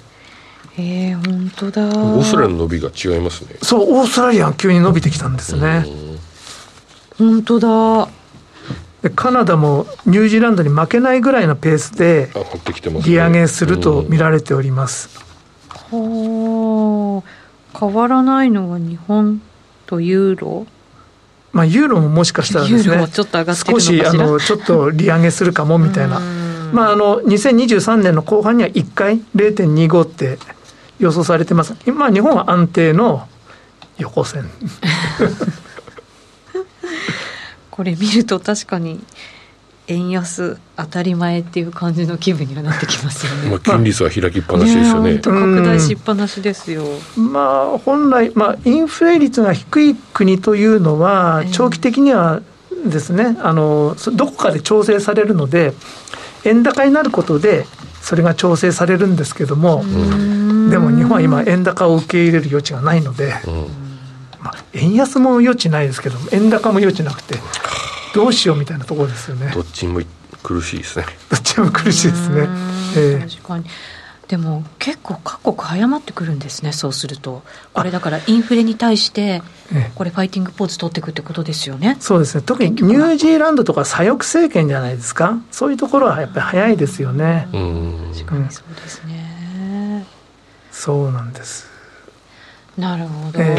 [0.78, 1.86] ええ本当だ。
[1.86, 3.56] オーストラリアの伸びが違いますね。
[3.62, 5.86] そうオーストラリア急に伸びてきたんですね。
[7.18, 8.08] 本当だ。
[9.02, 12.30] でカナダもニュージーランドに負けないぐらいのペースで
[13.04, 15.10] 利上げすると見られております。
[15.68, 19.42] はあ変わらないのは日本
[19.86, 20.66] とユーロ？
[21.52, 23.06] まあユーロももしかしたらですね
[23.54, 26.20] 少しあのちょっと利上げするかもみたいな。
[26.72, 30.38] まあ、あの2023年の後半には1回0.25って
[30.98, 33.28] 予想されてます、まあ、日本は安定の
[33.98, 34.48] 横線
[37.70, 39.00] これ見ると確かに
[39.88, 43.50] 円安当たり前っていう感じの気分にはなってきますよね。
[43.50, 45.14] まあ金利差は開きっぱなしですよね。
[45.14, 46.84] ね拡大しっぱなしですよ。
[47.16, 52.42] まあ本来まあインフレ率が低い国というのは長期的には
[52.86, 55.74] ですね、あのどこかで調整されるので。
[56.44, 57.66] 円高になることで
[58.00, 59.84] それが調整されるんですけども
[60.72, 63.34] でも日本は今円高を受け入れる余地がないので、
[64.40, 67.34] まあ、円安も余地ないですけど円高も余地なくて
[68.14, 69.50] どうしようみたいなところですよね。
[69.52, 70.00] どっちも
[70.42, 71.04] 苦しいですね。
[71.30, 73.64] どっちも苦しいですね、えー、確かに。
[74.28, 77.42] でも結構各国早まってくるんですねそうすると。
[77.74, 79.42] これだからインフレに対して
[79.94, 81.98] これファイティングポーズ取っていくってことですよね。
[82.00, 82.42] そうですね。
[82.42, 85.38] 特にニュージーランドとか左翼政権じゃないですか。
[85.50, 87.46] そういうところはやっぱり早いですよね。
[87.52, 89.11] 確かにそうですね、
[90.82, 91.70] そうなんです。
[92.76, 93.54] なるほど、え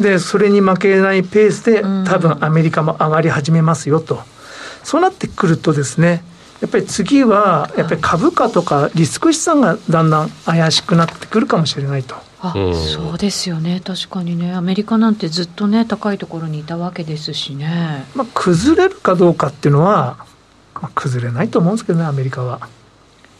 [0.00, 4.22] ー、でそれに負けないペースで多分アメリカも上がり始めますよと、
[4.82, 6.24] そうなってくるとですね
[6.62, 12.14] やっぱり次はやっぱり株価とかリスク資産がだんだん怪しくなってくるかもしれないと。
[12.40, 13.82] あそうですよね。
[13.84, 14.54] 確かにね。
[14.54, 20.24] アメリカなんてずっとね高いところにいたわけですしね、まあ、崩れるかどうかっていうのは、
[20.80, 22.66] まあ、崩れないと思うんですけどねアメリカは。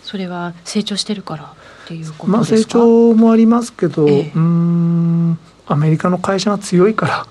[0.02, 1.54] それは成長してるから
[1.92, 7.26] っていうことまあ成長もありますけど、ええ、うんアメリカの会社が強いから、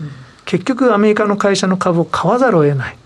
[0.00, 0.10] うん、
[0.44, 2.96] 結局アメリカの会社の株を買わざるを得ない。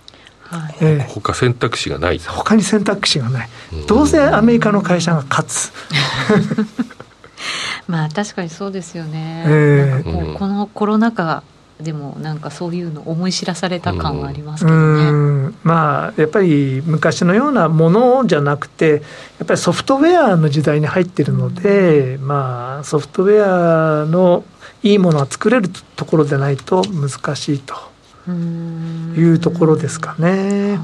[0.42, 0.74] はい。
[0.80, 2.18] えー、他選択肢がない。
[2.18, 3.48] 他に選択肢がない。
[3.86, 5.72] どうせアメリカの会社が勝つ。
[7.86, 11.42] まあ確かにそうですよね、えー、このコロナ禍
[11.80, 15.54] でもなんかそういうの思い知らされた感はありますけどね。
[15.62, 19.02] まあやっぱり昔のようなものじゃなくて
[19.38, 24.44] やっぱりソフトウェアの時代に入ってるので、まあソフトウェアの
[24.82, 27.74] いいものは作れるところでないと難しいと。
[28.28, 28.30] い
[29.22, 30.78] うところですかね。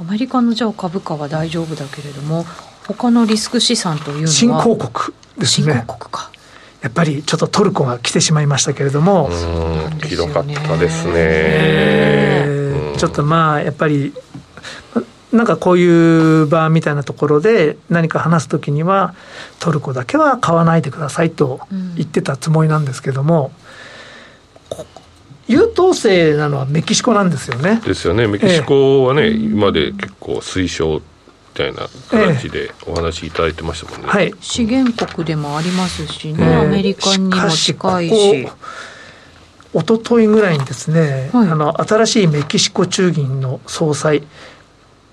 [0.00, 2.46] アメリカのじゃあ株価は大丈夫だけれども
[2.86, 4.28] 他のリスク資産というのは？
[4.28, 5.72] 新興国ですね。
[5.72, 6.29] 新興国か
[6.82, 9.28] やっぱりちょっとトルコが来てしまいましたけれども、
[10.04, 12.92] ひどかったですね、え。
[12.94, 14.14] ー、ちょっとまあやっぱり
[15.32, 19.14] なんかこういう場みたいなところで何か話すときには
[19.58, 21.60] トルコだけは買わないでくださいと
[21.96, 23.52] 言ってたつもりなんですけども、
[25.48, 27.80] うん、優等生なのはメキシコなんですよね。
[27.84, 28.26] ですよね。
[28.26, 31.02] メキシコはね、えー、今まで結構推奨み
[31.54, 38.48] たいな形でお話しいただいてましたもんね、えーはい、資源国でもありますしね、えー、アメリカにも近いし。
[39.72, 44.24] 一昨日ぐらいにですね、はい、あの新しいメキシコ中銀の総裁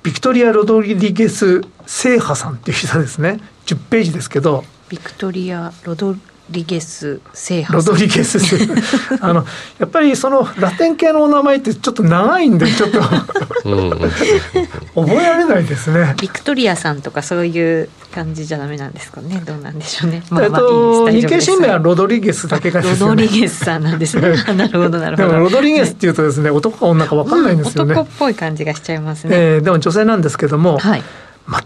[0.01, 3.39] ビクトリア・ロドリゲス・セイハさんっていう人ですね。
[3.65, 4.63] 10ページですけど。
[4.89, 6.15] ビクトリア・ロド
[6.49, 8.37] リゲス制覇ロドリゲス。
[9.21, 9.45] あの
[9.79, 13.01] やっぱりそのラテン系のお名前ってちょっと長いんでちょっと。
[13.01, 16.15] 覚えられないですね。
[16.19, 19.41] ビクトリアさんとかそういう感じじゃダメなんですかね。
[19.45, 24.29] どうなんでしょうね、まあ、えっと、日経新聞はロドリゲスだけが、ね、ロドリゲスさんなんですね。
[24.55, 25.29] なるほどなるほど。
[25.29, 31.03] でもロドリゲスっていうとですね男か女か分かんないんですよね、男っぽい感じがしちゃいますね、えー、でも女性なんですけども、はい、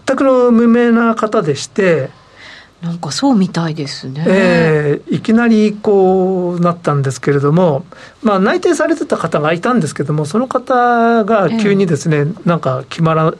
[0.06, 2.10] 全くの無名な方でして
[2.82, 7.84] なんかそうみたいですね、えー、いきなりこうなったんですけれども、
[8.22, 13.34] まあ、内定されてた方がいたんですけどもその方が急にですね、えー、なんか決まら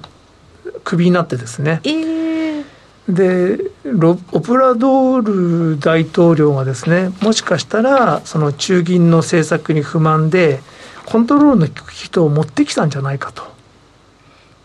[0.85, 2.65] クビになってですね、えー、
[3.09, 10.61] でロオプラドール大統領がですねもしかしたらその中銀の政策に不満で
[11.05, 13.43] コントロールの人を持ってきたんじゃないかと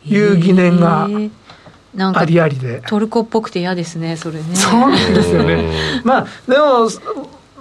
[0.06, 1.47] いう疑念が、えー
[1.98, 2.82] なんかありありで。
[2.88, 4.44] トルコっぽくて嫌ですねそれね。
[4.56, 5.74] そうなんですよね。
[6.04, 6.88] まあでも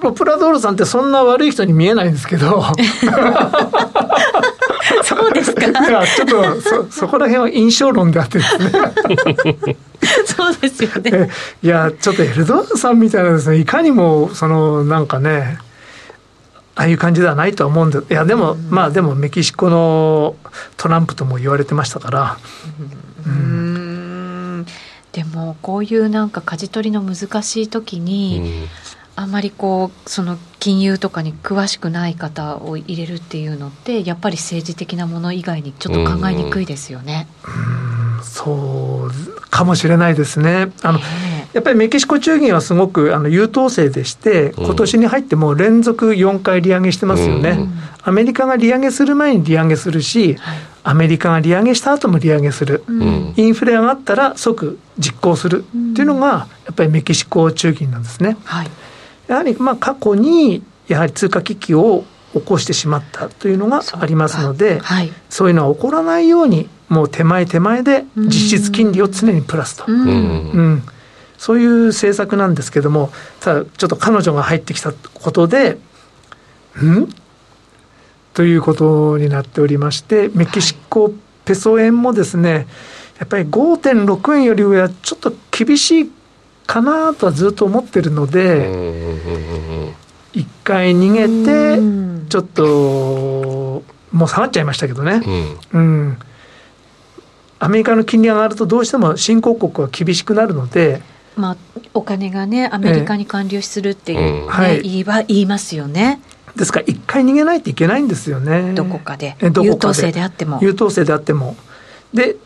[0.03, 2.63] ロプラドールさんってそんな悪い人に見えないんですけど。
[5.03, 5.67] そうですか？
[5.67, 8.71] いやちょっとそそこら辺は印象論であってですね。
[10.27, 11.31] そうですよね。
[11.63, 15.59] いやちょっとエルドアンさんみたいなですねいかにもそのなんかね
[16.75, 20.37] ああいう感じではないとは思うんでいやでも、うん、まあでもメキシコの
[20.77, 22.37] トランプとも言われてましたから、
[23.27, 23.66] うん、うん
[25.17, 37.29] でもこういうなんか舵取りの難しい時に、うん、あんまりこうその金融とかに詳しくない方を入れるっていうのってやっぱり政治的なもの以外にちょっと考えにくいですよね。
[38.19, 40.71] うん、そうかもしれないですね。
[40.83, 41.01] あの、
[41.55, 47.53] やっぱりメキシコ中銀はすごくあの優等生でして、今年に入っても連続4回利上げしてますよね。
[47.53, 58.37] うん、アメリカが利上げする前に利上げするし、はい、アメリカが利上げした後も利上げする、うん、インフレ上がったら即実行するっていうのが、やっぱりメキシコ中銀なんですね。
[58.45, 58.69] はい、
[59.27, 70.83] やはりまあ過去にやはり通貨危機を起こしてしまったというのがありますので、はい、そういうのは起こらないようにもう手前手前で実質金利を常にプラスと、うん、うん、
[71.39, 75.79] そういう政策なんですけどもただちょっと彼女が入ってきたことで
[76.83, 77.09] ん？
[78.35, 81.13] ということになっておりましてメキシコ
[81.47, 82.67] ペソ円もですね
[83.19, 86.11] やっぱり5.6円より上はちょっと厳しい
[86.67, 88.71] かなとはずっと思ってるので
[90.33, 91.27] 一回逃げ
[92.25, 95.23] てちょっともう下がっちゃいましたけどね、
[95.73, 96.19] うん、うん
[97.59, 101.01] アメリカの金利が上がるとどうしても新興国は厳しくなるので、
[101.37, 101.57] まあ、
[101.95, 106.21] お金がねアメリカに還流するっていうね、えーはい、言いは言いますよね。
[106.55, 108.75] ですから一回逃げないといけないんですよね。
[108.75, 110.59] どこかで優等生であっても。
[110.63, 111.57] 優等生であっても。
[112.13, 112.37] で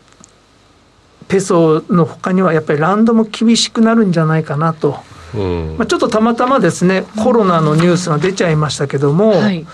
[1.31, 4.99] ペソのほかにはやっぱりランドも厳しくなるんじゃないかなと。
[5.33, 9.65] うん、まあ、ちょっとたまたまですねコロナのニュースが出ちゃいましたけども、はい、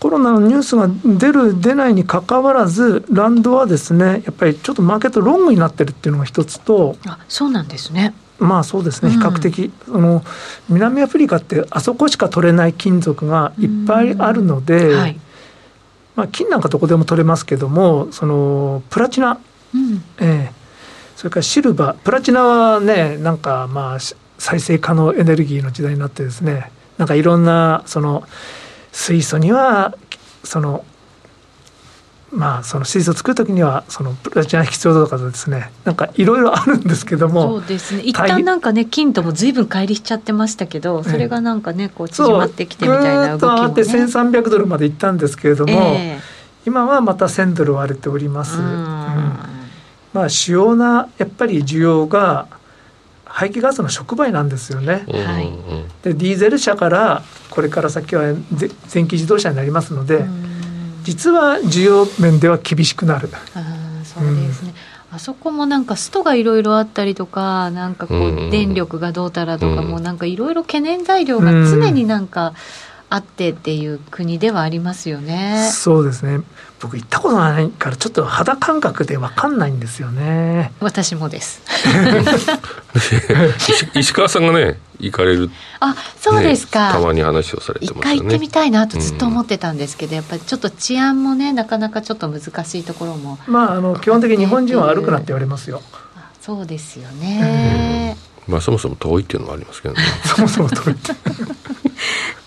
[0.00, 8.12] コロナのニュースが出る出ないにかかわらずランドはですねやっぱりちょっとマーケットロングになってるっていうのが一つとあそうなんですね。
[8.40, 10.24] まあそうですね比較的、うん、の
[10.68, 15.20] 南アフリカってあそこしか取れない金属がいっぱいあるので、はい、
[16.16, 19.40] まあ、金なんかどこでも取れますけどもそのプラチナ、
[19.74, 20.57] うん、えー、
[21.18, 23.98] それからシルバープラチナはねなんかまあ
[24.38, 28.22] 再生可能エネルギーの時代になってですねなんかいろんなその
[28.92, 29.98] 水素には
[30.44, 30.84] その
[32.30, 38.02] まあその水素を作る時にはそのプラチナ必要だとかですねなんかいろいろあるんですけどもそうですね。
[38.04, 46.20] 一旦なんかね金とも随分乖離しちゃってましたけどそれがなんかねこう縮まってきてみたいな動きも、ね、そうっとあって1300ドルまでいったんですけれども、えー、
[46.64, 49.47] 今はまた1000ドル割れております、うん、
[50.18, 52.48] まあ主要なやっぱり需要が
[53.24, 55.04] 排気ガスの触媒なんですよね。
[55.06, 55.48] はい、
[56.02, 58.34] でディーゼル車からこれから先は
[58.92, 60.24] 電気自動車になりますので、
[61.04, 63.30] 実は需要面では厳しくなる。
[63.54, 64.74] あそうですね、
[65.12, 72.54] あそこもなんかストがいろいろあったりとかなんかこう電力がどうたらとかもなんかいろいろ懸念材料が常になんか
[73.10, 75.70] あってっていう国ではありますよね。
[75.72, 76.42] そうですね。
[76.80, 80.72] 僕行ったことないからちょっと肌感覚で分かんないんですよね。
[80.80, 81.62] 私もです。
[83.94, 85.50] 石川さんがね行かれる
[85.80, 88.00] あそうですか、ね、たまに話をされてますよね。
[88.00, 95.82] 一回行ってみたいなとずっと思ってたんですけど、うん、やっぱりちょっと治安もねなかなかちょっと難しいところもまああの基本的に日本人は歩くなって言われますよ。
[96.40, 100.00] そうですよね、うん、まあそもそも遠いっていうのもありますけどね。
[100.24, 100.94] そもそも遠い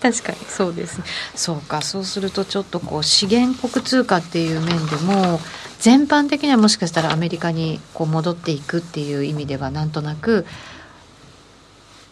[0.02, 1.00] 確かにそうです
[1.36, 5.38] そうかそうするとちょっとこう資源国通貨っていう面でも
[5.78, 10.44] 全般的にはもしかしたらアメリカにこう戻っていくっていう意味ではなんとなく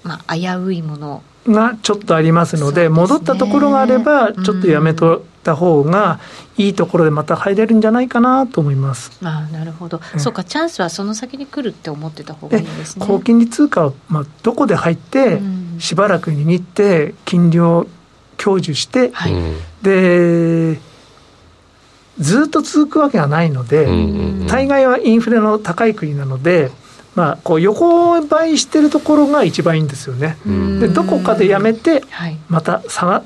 [0.04, 1.22] まあ危ういもの。
[1.46, 6.20] がちょっとありますので、ね、戻ったところがあればちょっとやめとった方が
[6.58, 9.10] いいところでまた入れるんじゃないかなと思います。
[9.22, 13.06] あなるほど、うん、そうかチャンスはその先に来るって思ってた方がいいですね。
[13.06, 15.40] 高金利通貨をまあどこで入って、
[15.80, 17.88] しばらく握って金利を
[18.36, 19.34] 享受して、はい、
[19.82, 20.78] で
[22.18, 23.86] ずっと続くわけがないので、
[24.46, 26.70] 大概はインフレの高い国なので。
[27.16, 30.36] まあ、こう横ばいしてるところが一番いいんですよね。
[30.78, 32.04] でどこかでやめて、
[32.48, 33.24] また下がっ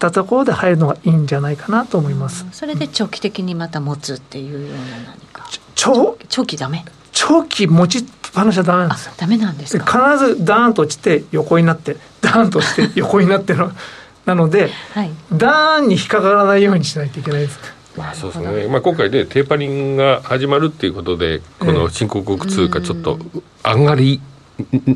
[0.00, 2.44] たところで入るのがいいんじゃないかなと思います。
[2.50, 5.48] それで長期的にまた持つっていうような何か。
[5.76, 6.84] 長長期ダメ？
[7.12, 9.12] 長期持ちっぱなしはダメなんですよ。
[9.16, 13.72] ダメなんです必ずダーンと落ちて横になってダーンと落ちて横になっての
[14.24, 17.58] なので、はい、ダーンに引っかからないようにしないといけないです。
[17.96, 23.18] まあ、そうですね、まあ、今回でテーパリングが始まるっていうことでこの新興国通貨ちょっと
[23.62, 24.18] 上がり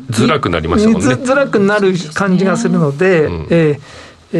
[0.09, 1.07] づらくなりましたもんね。
[1.13, 4.37] づらくなる感じがするので、うん、えーえ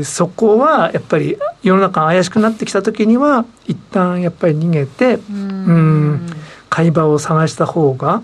[0.00, 6.26] ー、そこはやっぱり世の中が怪しくなってきた時には一旦やっぱり逃げてうん
[6.74, 8.20] 買い場を探した方が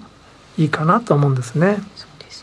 [0.58, 1.78] いいかなと思うんですね。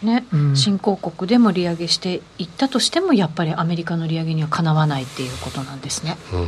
[0.04, 6.16] ね、うん、新興国でも利上げしていったとしてもやっぱりアメリカの利上げにはかなわないっていうことなんですね。
[6.32, 6.48] うん、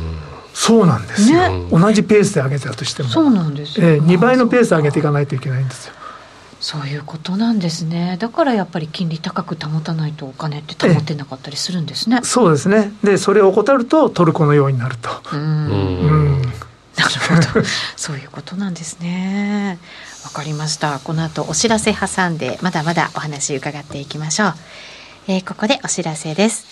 [0.54, 5.94] そうなんですよ、ね、同じペースで上げたとしてもそうなんですよ、えー、2倍のペースで上げていかないといけないんですよ。
[6.60, 8.16] そういうことなんですね。
[8.18, 12.20] だからやっぱり金利高く保たないとお金って保ってなかったりするんですね。
[12.22, 12.92] そうですね。
[13.02, 15.10] で、それを怠るとトルコのようになると。
[15.32, 15.40] うん。
[15.40, 15.46] う
[16.38, 16.42] ん
[17.18, 17.66] ほど。
[17.96, 19.78] そういうことなんですね。
[20.24, 21.00] わかりました。
[21.00, 24.54] この後お知らせ挟んで、まだまだお話伺っていきましょう。
[25.28, 26.66] えー、ここでお知らせです。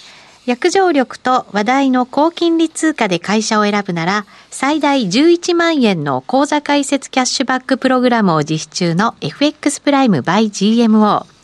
[0.46, 11.37] 約定力と話題の高金利通貨で会社を選ぶなら、最大11万円の口座開設キャッシュバックプログラムを実施中の FX プライム by GMO。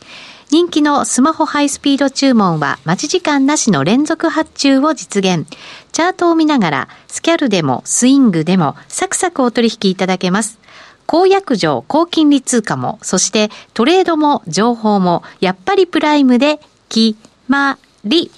[0.55, 5.49] 人気のスマホハイスピード注文は待ち時間なしの連続発注を実現。
[5.91, 10.61] チャートを見ながら、スキャルでもスイングでもサクサクお取引いただけます。
[11.07, 18.31] 高約定、高金利通貨も、そしてトレードも情報も、やっぱりプライムで決まり。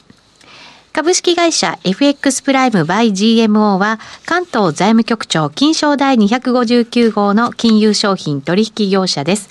[0.95, 9.51] 株式会社 FX プライム by GMO は関東財務局長金賞第259号の金融商品取引業者です。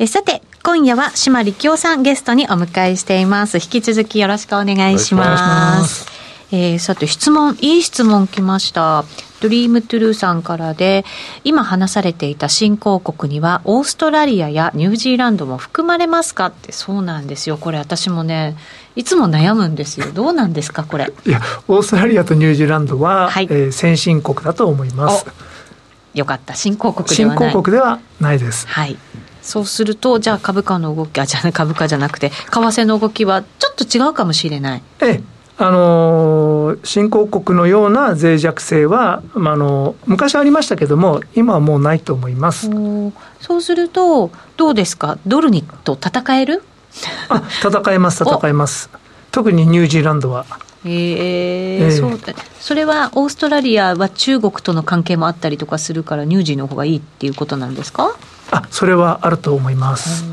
[0.00, 3.56] えさて、今夜は島力夫さんゲストにお迎えしています。
[3.56, 6.06] 引き続きよろしくお願いします。
[6.52, 9.04] えー、さて質問、いい質問来ました。
[9.40, 11.04] ドリームトゥルーさんからで、
[11.42, 16.46] 今話されていた新興国には、オーストラリアやニュージーランドも含まれますか？
[16.46, 17.56] って、そうなんですよ。
[17.56, 18.56] これ私もね、
[18.94, 20.12] いつも悩むんですよ。
[20.12, 21.12] どうなんですか、これ？
[21.26, 25.26] いや、オーストラリアとニュージーランドは、はい、えー、先進国だと思います。
[26.14, 26.54] よかった。
[26.54, 27.38] 新興国ではない。
[27.50, 28.68] 新興国ではないです。
[28.68, 28.96] はい。
[29.48, 34.82] そうすると、じゃあ株価の動き、あ、じゃあ株価じゃなくて、為替の動きはちょっと違うかもしれない。
[35.00, 35.22] ええ。
[35.60, 42.70] あの新興国のような脆弱性は、まあ、あの昔ありましたけども、今はもうないと思います。
[43.40, 46.62] そうすると、どうですか、ドルにと戦える？
[47.30, 48.90] あ戦えます、戦えます、
[49.32, 50.44] 特にニュージーランドは。
[50.84, 51.16] えー、
[51.86, 58.14] えー、そうそれはオーストラリアは中国との関係もあったりとかするから、ニュージーの方がいいっていうことなんですか？
[58.50, 60.24] あそれはあると思います。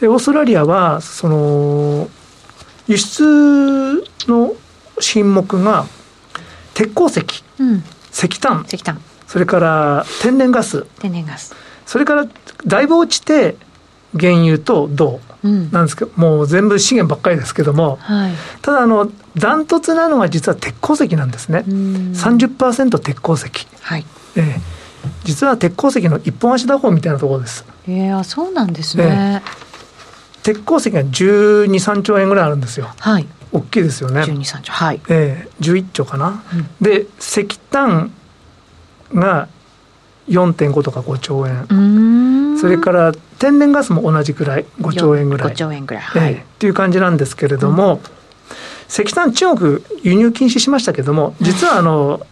[0.00, 2.08] でオーストラリアはその
[2.86, 4.54] 輸出の
[5.00, 5.86] 品目が
[6.74, 7.20] 鉄鉱石、
[7.58, 9.00] うん、石炭石炭。
[9.26, 10.86] それから天然ガス。
[11.00, 11.54] 天然ガス。
[11.86, 12.26] それから
[12.66, 13.56] だいぶ落ちて
[14.18, 15.20] 原油と銅。
[15.42, 21.60] なんですけど、うん、もう全部資源ばっかりですけども、はい、ただあのダントツなのは実は鉄鉱石なんですね。
[21.60, 23.46] 30%鉄鉱石、
[23.80, 24.04] はい。
[24.36, 24.60] えー、
[25.24, 29.68] 実は鉄鉱石の一本足打法みたいなところですえー、そうなんですね、えー
[30.48, 32.88] 鉄鉱石が12、3兆円ぐらいあるんですよ。
[32.98, 33.26] はい。
[33.52, 34.22] 大きいですよね。
[34.22, 34.72] 12、3兆。
[34.72, 35.00] はい。
[35.10, 36.42] ええー、11兆かな。
[36.52, 38.10] うん、で、石炭
[39.12, 39.48] が
[40.28, 42.56] 4.5とか5兆円。
[42.58, 45.52] それから天然ガスも同じくらい、5兆円ぐらい。
[45.52, 46.02] 5兆円ぐらい。
[46.02, 46.32] はい。
[46.32, 48.00] えー、っていう感じなんですけれども、うん、
[48.88, 52.26] 石炭中国輸入禁止しましたけども、実はあの、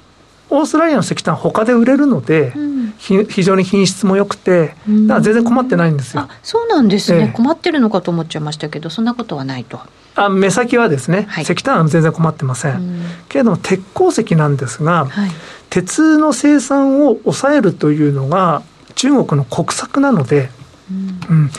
[0.49, 6.29] オーストラリアの石炭他で売れるので、うん、非常に品質も良くて、だから全然困ってないんですよ。
[6.43, 9.81] そうなんですね、え困ってるのかと思っちゃいましたけど、そんなことはないと。
[10.15, 12.77] あ目先はですね、はい、石炭は全然困ってません。
[12.77, 15.31] うん、けれども、鉄鉱石なんですが、はい、
[15.69, 18.63] 鉄の生産を抑えるというのが、
[18.95, 20.51] 中国の国策なので、
[20.91, 21.51] うん、うん。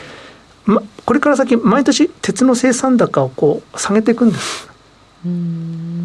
[0.65, 4.69] ま、これから先、毎年、鉄の生産高をこう下げていくんです。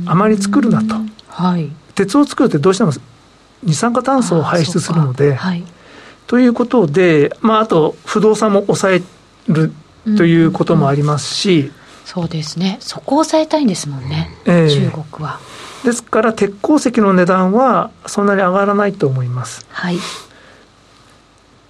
[0.07, 0.97] あまり作るなと。
[1.29, 1.71] はい
[2.03, 2.93] 鉄を作るってどうしても
[3.63, 5.65] 二酸化炭素を排出するので、はい、
[6.27, 9.03] ということで、まあ、あと不動産も抑え
[9.49, 9.73] る
[10.17, 11.73] ということもありますし、うんうん、
[12.05, 12.79] そうですね。
[12.81, 15.39] そこを抑えたいんですもんね、えー、中国は。
[15.85, 19.65] ですから鉄鉱石の値段はそんなに上がらないと思います。
[19.71, 19.99] はい。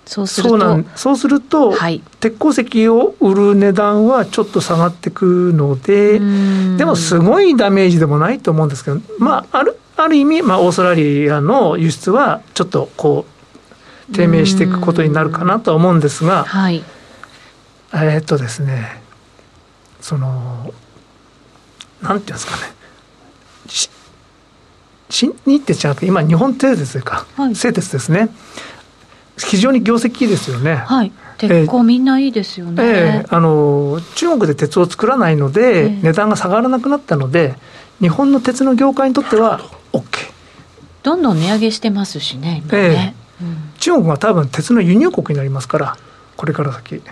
[0.04, 6.18] そうするとそうそうすると、はい、鉄鉱石を売る値段はちょっと下がってくので
[6.76, 13.26] でもすごいダメージでもないと思うんですけどまああるある意味、まあ、オーストラリアの輸出はちょっとこ
[14.10, 16.82] う低迷していくことになるかなとは思うんですが、はい、
[17.94, 19.02] えっとですね
[20.00, 20.72] その
[22.02, 22.62] なんていうんですかね
[25.08, 28.30] 新日鉄じゃなくて今日本製鉄というか、はい、製鉄ですね
[29.38, 30.76] 非常に業績いいですよね。
[30.76, 31.12] はい。
[31.38, 32.82] 鉄鋼みんないいですよね。
[32.84, 37.54] えー、あの中国で鉄を作らないので、えー、値段が下がらなくなったので
[38.00, 39.60] 日本の鉄の業界にとっては
[39.92, 40.32] OK
[41.02, 45.96] どんどん値上げしてますしねね、えーうん、中国は多分鉄の輸入国になりますから
[46.36, 47.02] これから先。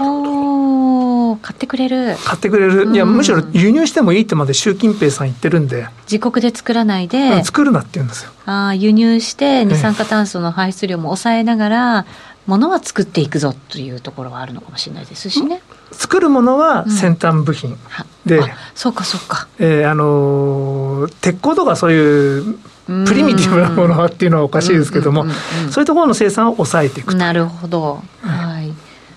[0.00, 2.16] お買ってくれる。
[2.24, 5.88] 買ってくれる、うん、いやむしろ輸入してもいいってまで習近平さん言ってるんで。
[6.10, 8.32] 自国で作らないで、うん、作るなって言うんですよ。
[8.46, 12.06] あ輸入して二酸化炭素の排出量も抑えながら、
[12.46, 15.62] ものは作っていくぞというところはあるのかもしれないですしね。
[15.92, 17.78] 作るものは先端部品、うん、
[18.26, 18.40] で、
[18.74, 19.48] そうかそうか。
[19.58, 25.26] えー、あの鉄鋼とかそういうプリミティブなものはっていうのはおかしいですけども、
[25.70, 28.02] そういうところの生産を抑えていくなるほど。
[28.22, 28.72] はい。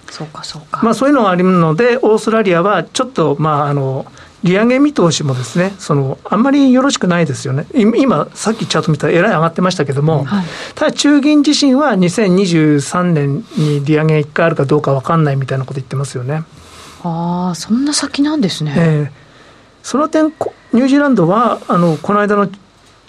[0.09, 0.81] そうかそうか。
[0.83, 4.05] まあそういうのがあるので、オーストラリアはちょっとまああの。
[4.43, 10.45] 利上げ見通しもですね、そのあんまりよろしくないですよね、今、さっきチャート見たら、えらい上がってましたけども、はい、
[10.75, 16.43] ただ中銀自身は2023年に利上げ1回あるかどうか分かんないみたいなこと言ってますよね。
[17.03, 18.73] ああ、そんな先なんですね。
[18.77, 19.09] えー、
[19.83, 22.49] その点、ニュージーランドは、あのこの間の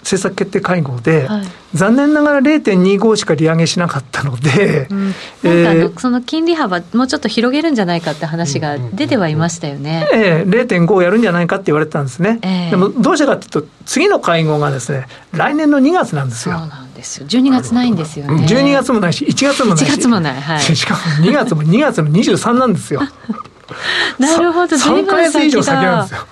[0.01, 5.13] 政策決定会合で、はい、残念ながら0.25しか利上げしなかったので、うん、
[5.43, 16.57] えー、その金利幅、もうちょっと広げるんじゃないかって話が出てはいましたよね、えー、0.5やるんじゃないかって言われてたんですね、えー、でもどうしてかというと、次の会合がですね来年の2月なんですよ。
[16.57, 17.27] そうなんですよ。
[17.27, 18.45] 12月ないんですよね。
[18.45, 23.01] 12月もないし、1月もないし、1月もない、はい、 しかも2月も2月の23なんですよ。
[24.19, 26.27] なるほど、3か月以上先なんですよ。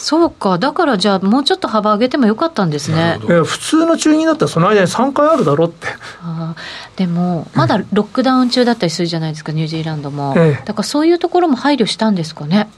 [0.00, 3.18] そうか、だからじゃあ、もうちょっと幅上げてもよかったんですね。
[3.20, 5.88] 普通の中銀だったら、その間に3回あるだろうって。
[6.22, 6.54] あ
[6.96, 10.32] でも、まだロックダウン中だったりするじゃないですか、ニュージーランドも。
[10.36, 12.70] ええ、だからそういうところも配慮したんですかね。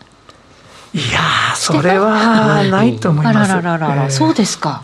[0.94, 1.20] いや
[1.54, 3.52] それはないと思います。
[3.52, 4.82] あらららら、えー、そうですか。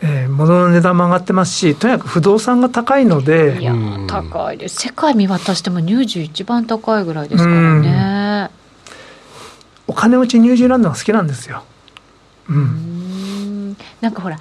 [0.00, 3.74] えー、物の値段も上がってますし、とにかく不動産が高いので、いや、
[4.06, 8.50] 高いです、世界見渡してもニュージー一番高いぐらいですからね。
[9.98, 11.64] お金持ちニュージーランドが好きなんですよ。
[12.48, 14.38] うん、うんなんかほら、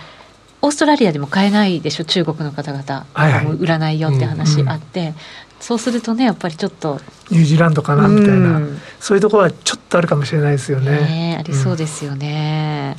[0.62, 5.16] オーストラリアでも買えないでしょ、中国の方々、はいはい、売らないよって話あって、うん、
[5.60, 7.02] そうするとね、やっぱりちょっと。
[7.32, 10.92] ニュージーランドかなみたいな、うん、そういうところはちょっとあるかもしれないですよね。
[10.92, 12.96] ねありそうですよね。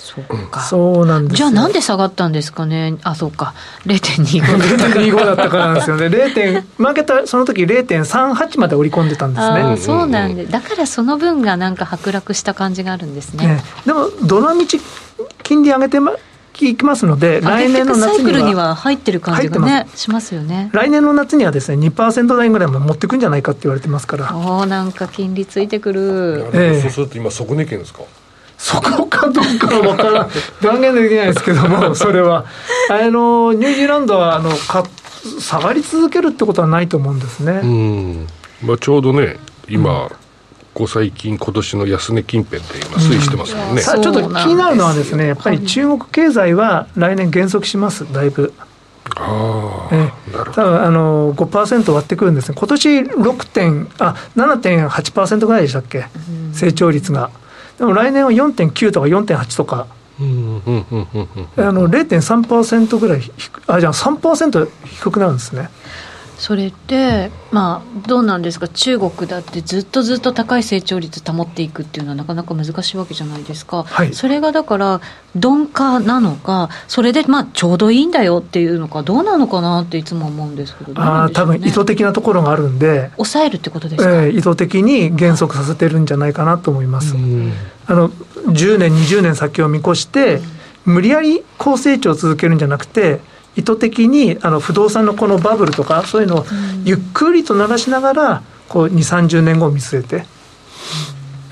[0.00, 0.60] そうか。
[0.60, 2.96] そうなんですじゃあなんで下がったんですかね？
[3.02, 3.54] あ、そうか。
[3.86, 6.06] 0.25 0.25だったからなんですよね。
[6.06, 6.34] 0.
[6.34, 9.76] 点マーケットその時0.38まで織り込んでたんですね。
[9.76, 13.46] そうなんで、だからその分がなんか剥落した感じがあるんですね。
[13.46, 14.78] ねでもどの道
[15.42, 16.12] 金利上げてま
[16.66, 20.70] いきますので、来年の夏にはには入ってる感じがねしますよね。
[20.72, 24.36] 来年の夏にはですね2%台ぐらいも持ってくんじゃないかって言われてますから。
[24.36, 26.50] おおなんか金利ついてくる。
[26.52, 28.02] えー、そうすると今底値圏ですか？
[28.60, 30.30] そこかどうかは分からん。
[30.60, 32.44] 断言できないですけどもそれは。
[32.90, 34.84] あのニュージーランドはあのか
[35.40, 37.60] 下がり続けるってことはないと思うんですね。
[37.64, 38.26] うん。
[38.62, 40.10] まあ、ちょうどね今、うん
[40.72, 48.54] こ最近、今年の安値近辺で今、推移してますもんね、うん、ちょっと気になるのはですね、やっぱり中国経済は来年減速します、だいぶ。
[49.16, 50.08] あえ
[50.54, 56.06] 多分あの5%割ってくるんですね、今年6点あ7.8%ぐらいでしたっけ、
[56.52, 57.30] 成長率が。
[57.80, 59.86] でも来年は4.9とか4.8とか。
[60.20, 60.22] あ
[61.72, 63.22] の0.3%ぐらい
[63.66, 65.70] あじゃあ3%低くなるんですね。
[66.40, 68.66] それってまあどうなんですか？
[68.66, 75.02] 中国だってずっとずっと高い成長率保っていくっていうのはなかなか難しいわけじゃないですか、はい、それがだから
[75.34, 87.16] 鈍化なのかそれでまあちょうどいいんだよっていうのかどうなのかなっていつも思うんですけど、ね、あ多分意図的なところがあるんで抑えるってことですか、えー、意図的に減速させてるんじゃないかなと思います、
[87.86, 90.40] あの10年20年先を見越して、
[90.86, 93.20] 無理やり高成長を続けるんじゃなくて
[93.60, 96.44] 意図的にあの不動産のこのバブルとかそういうのを
[96.84, 100.24] ゆっくりと鳴らしながらこう2 3 0年後を見据えて、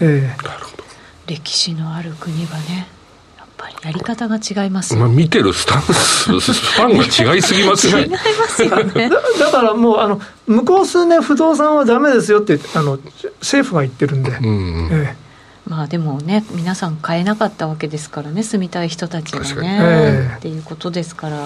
[0.00, 0.84] えー、なるほど。
[1.26, 2.88] 歴史のある国はね
[3.36, 8.04] やっぱりやり方が違います、まあ、見てるスタンス ファンが違いすぎますね。
[8.04, 8.16] 違いま
[8.48, 9.10] すよね。
[9.38, 12.98] だからもうあの向こう数年不動産はダメですよってあの
[13.40, 15.27] 政府が言ってるんで、うんうん、えー
[15.68, 21.38] まあでもね皆さん買えなかったわけですからね住みたい人たちがね、えー、っていうことですから。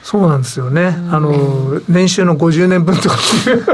[0.00, 3.16] そうなんですよね、うん、あの年収の50年分とか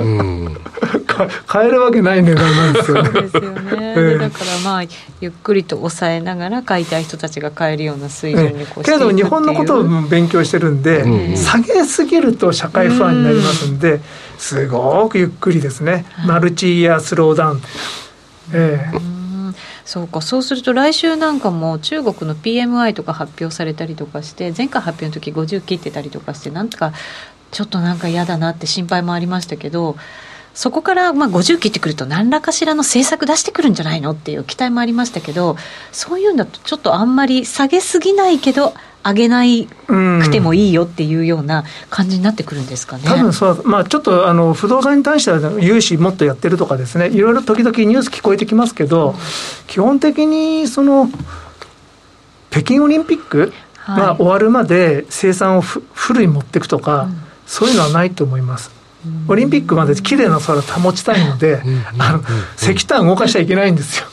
[0.01, 0.05] う。
[0.05, 0.57] ん、
[1.47, 3.11] 買えるわけない値段なんですよね。
[3.13, 4.83] そうですよね、えー、だからまあ
[5.21, 14.01] ゆっくりと抑えながら買いたい人たちが買えるような水準にこうけれども日本のことを勉強してるんで、うん、下げすぎると社会不安になりますんで、
[14.37, 17.63] すごくゆっくりですね、マルチイヤースローダウン。
[18.53, 18.97] ええ。
[18.97, 19.14] ー
[19.85, 20.21] そうか。
[20.21, 26.93] そうすると来週なんかも中国の PMI とか発表されたりとかして前回発表の時50切ってたりとかしてなんとか
[27.51, 29.97] ちょっとなんか嫌だなって心配もありましたけど
[30.55, 35.57] そこからまあ50切ってくると何らかしらの政策出してくるんじゃないのっていう期待もありましたけど
[35.93, 38.75] そういうんだとちょっとあんまり下げすぎないけど
[39.05, 43.03] 上げないくてもいいよっていうような感じになってくるんですかね。
[43.05, 49.15] 多分そう、まあ、ちょっとあの不動産に対しては融資もっとやってるとかですね、いろいろ時々ニュース聞こえてきますけど、
[49.67, 51.11] 基本的にその
[52.51, 53.53] 北京オリンピック
[53.87, 55.83] が終わるまで生産をフ
[56.15, 57.09] ルに持っていくとか、
[57.47, 58.71] そういうのはないと思います。
[59.29, 61.63] オリンピックまで綺麗な空保ちたいので、
[61.99, 62.23] あの
[62.57, 64.07] 石炭動かしちゃいけないんですよ。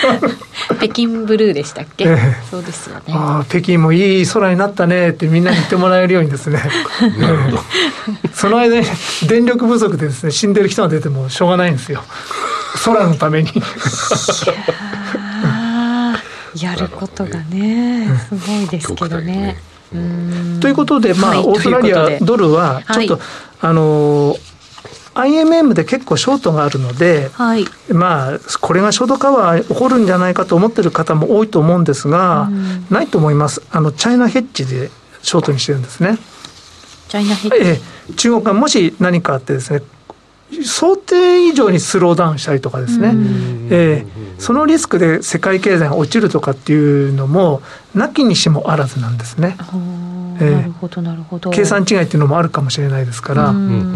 [0.76, 2.16] 北京ブルーでしたっけ、ええ、
[2.50, 3.04] そうですよね。
[3.08, 6.62] ああ北京もいい空になったねってみんなに言ってもらえるようにですね。
[7.18, 7.58] なるほど。
[8.34, 8.86] その間に
[9.26, 12.02] 電力不足でですね死んでる人が出てもしょうがないんですよ。
[12.84, 13.50] 空のために。
[16.60, 19.58] やることがねすごいですけどね。
[20.60, 23.22] ということで、まあ、はい、オーストラリアドルはちょっと、はい、
[23.60, 24.36] あの
[25.18, 33.62] IMM で結構ショートがあるので、はい、まあこれがショートカバー起こるんじゃないかと思ってる方も多いと思うんですが、うん、ないと思います。
[33.70, 34.90] あのチャイナヘッジで
[35.22, 36.18] ショートにしてるんですね。
[37.08, 39.82] チャイナヘッジ、ええ、中国がもし何かあってですね
[40.62, 43.12] 想定以上にスローダウンしたりとかですね、
[43.70, 47.60] えー、そのリスクで世界経済が落ちるとかっていうのも
[47.94, 49.56] なきにしもあらずなんですね。
[50.44, 51.50] なるほどなるほど。
[51.50, 53.94] 計算違いっていうのもあるかもしれないですから、えー、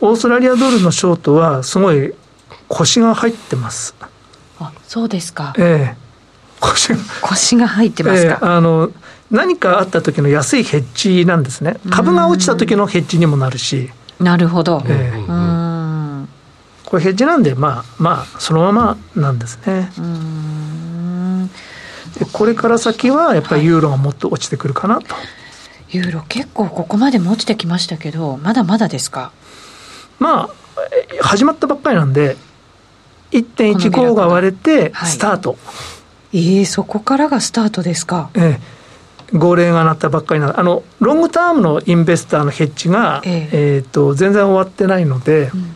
[0.00, 2.14] オーストラリアドルのショートはすごい
[2.68, 3.94] 腰が入ってます。
[4.58, 5.54] あそうですか。
[5.58, 5.96] ええ。
[6.60, 6.96] ー、腰が。
[7.22, 8.38] 腰が入ってますか？
[8.40, 8.90] えー、あの
[9.30, 11.76] 何かあった時の安いヘッジなんですね。
[11.90, 13.90] 株が落ちた時のヘッジにもなるし。
[14.20, 14.82] なるほど。
[14.86, 16.28] えー、うん
[16.84, 19.66] これヘッジなんでまあまあそのままなんですね。
[19.66, 19.88] で
[22.32, 29.32] これから先はやっぱりユーロがもっと落ちてくるかなと、はい、ユーロ結構ここまでも落ちてきましたけどまだまだですか？
[30.18, 30.50] まあ
[31.22, 32.36] 始まったばっかりなんで
[33.32, 35.56] 1.15が割れてスタート、は
[36.32, 38.30] い、ええー、そこからがスタートですか？
[38.34, 38.76] ええ。
[39.36, 43.76] 号令が鳴ったばっかりなあのロングタームのインベスターのヘッジが、ええ。
[43.76, 45.74] えーと全然終わってないので、うん、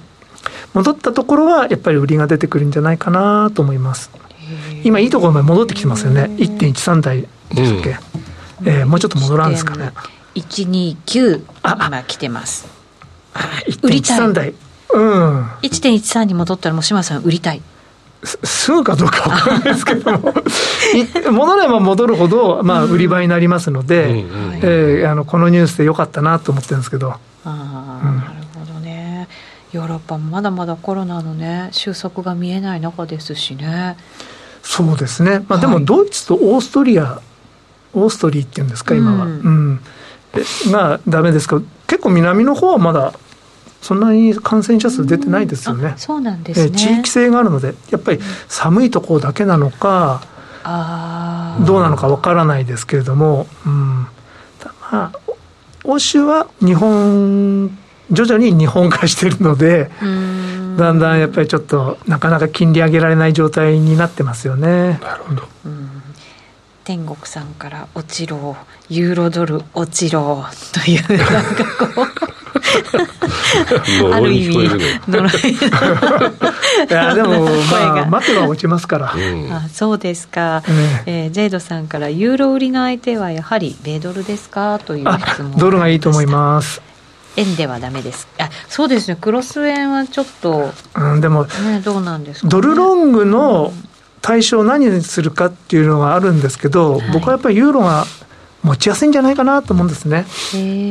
[0.74, 4.11] 戻ったところはやっぱり売りが出てくるんじゃないかなと思います
[4.85, 6.24] 今いいところまで戻ってきてますよね。
[6.37, 7.22] 1.13台
[7.53, 7.91] でしたっけ、
[8.62, 9.93] うん、えー、もうちょっと戻らんですかね。
[10.35, 12.68] 129今来てます。
[13.83, 14.33] 売りたい。
[14.33, 14.55] 台
[14.93, 15.45] うん。
[15.62, 17.62] 1.13に戻ったらもう島さん売りたい。
[18.22, 20.35] すぐかどうか分かんないですけども。
[21.33, 27.14] 戻れば戻るほど、まあ、売り場になりますので、うん、えー、あのこのニュースでよかったなと思ってるんですけど。
[27.45, 29.28] あうん、なるほどね。
[29.72, 33.97] ヨーロッパもまだまだコロナのね収束が見えない中ですしね
[34.70, 37.22] そうですね、まあ、でもドイツとオーストリア、はい、
[37.94, 39.80] オーストリーっていうんですか今は、うん、うん、
[40.70, 43.12] がダメですけど結構南の方はまだ
[43.82, 45.94] そんなに感染者数出てないですよね。
[45.96, 50.22] そうなんですね、地域性があるので、やっぱり寒いところだけなのか、
[51.66, 54.06] どうなのかわからないですけれども、うん、
[54.92, 55.12] まあ、
[55.82, 57.76] 欧州は日本、
[58.11, 59.90] 徐々に日本化しているので、
[60.76, 64.98] だんだんやっぱりちょっとなかなか金利上げられない状態になってますよね。
[65.02, 65.42] なるほど。
[66.84, 68.56] 天国さんから落ちろ
[68.88, 72.06] ユーロドル落ちろというなんかこう。
[74.12, 74.68] ある意味
[75.08, 75.34] 呪いい
[76.88, 81.26] やでもまあ待てば落ちますから、うん、あそうですか、ねえ。
[81.26, 84.78] ー、ジェイドさんからユーロ売りの相手はやはり米ドルですか？
[84.78, 85.56] という質問。
[85.58, 86.82] ドルがいいと思います
[87.37, 93.72] 円ではダメですあそうですねクロス円はちょっと、うん、でも、ね、どうなんですか、ね、ドルロングの
[94.20, 98.05] 対象を何にするかっていうのがあるんですけど、はい、僕はやっぱりユーロが
[98.62, 100.26] 持ちやすいんじゃないかなと思うんですね。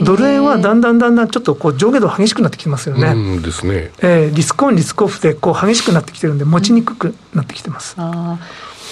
[0.03, 3.09] ドル円はだんだんだんだんちょっとこう上下動激しくなってきてますよね。
[3.09, 3.91] うんですね。
[3.99, 7.93] えー、リスクオンリスクオフでこう激しくなってきてるんで持ちにくくなってきてます。
[7.97, 8.39] あ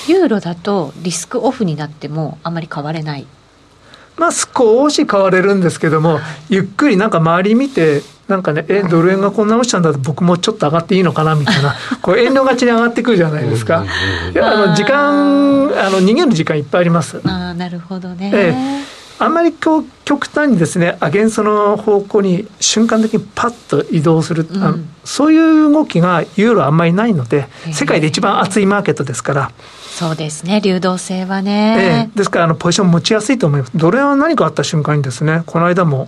[0.08, 3.26] ユーロだとリスクオフになってもあまり変われない。
[4.18, 13.86] まあ少し変われるんですけども、ゆっくりなんか周り見てなんかね、え、ドル円がこんな落ちたんだと僕もちょっと上がっていいのかなみたいな、 こう遠慮がちに上がってくるじゃないですか。
[14.34, 17.22] いや、あの、時間、あの、逃げる時間いっぱいあります。
[17.26, 18.32] ああ、なるほどね。
[18.34, 18.56] え
[18.94, 29.52] えあんまりこう極端にですねアゲンストの方向に瞬間的にパッと移動する、うん、そういう動きがユーロあんまりないので世界で一番熱いマーケットですから。
[29.98, 33.72] そうですね流動性はね、ええ、ですからあのポジション持ちやすいと思います。
[33.74, 36.08] ドル円は何かあった瞬間にですねこの間も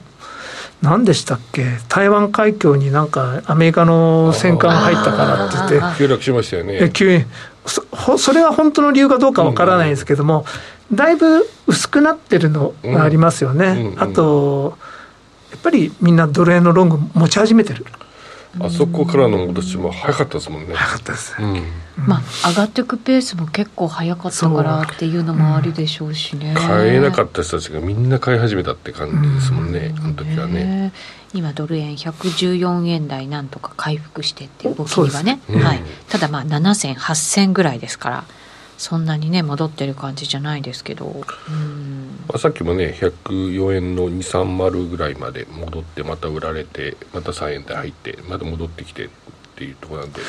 [0.81, 1.65] 何でしたっけ？
[1.89, 5.97] 台湾海峡になんかアメリカの戦艦が入ったからって言って。
[5.97, 6.89] 急落しましたよね。
[6.93, 7.25] 急に。
[7.65, 10.45] そそれは本当の理由かどうかわからないですけども、
[10.91, 14.77] だいぶ薄くなってるのがありますよね、うんうんうん、あと
[15.51, 17.85] やっぱりみんなドル円のロング持ち始めてる
[18.59, 20.73] あそこからの戻しも早かったですもんね。
[20.73, 21.63] 早かったです、うん。
[22.07, 30.91] まあ、上がっていくペースも結構早かったからっていうのもありでしょうしね、買えなかった人たちがみんな買い始めたって感じですもんね、あの時はね。
[31.33, 38.23] 今ドル円114円台なんとか回復してっていう動きにはね、はい、ただまあ7銭8銭ぐらいですから
[38.79, 41.05] そんなにね戻ってる感じじゃないですけど、
[42.29, 49.09] まあ、さっきもね104円の230ぐらいまで戻ってまた売られてまた3円で入ってまた戻ってきてっ
[49.57, 50.25] ていうところなんでも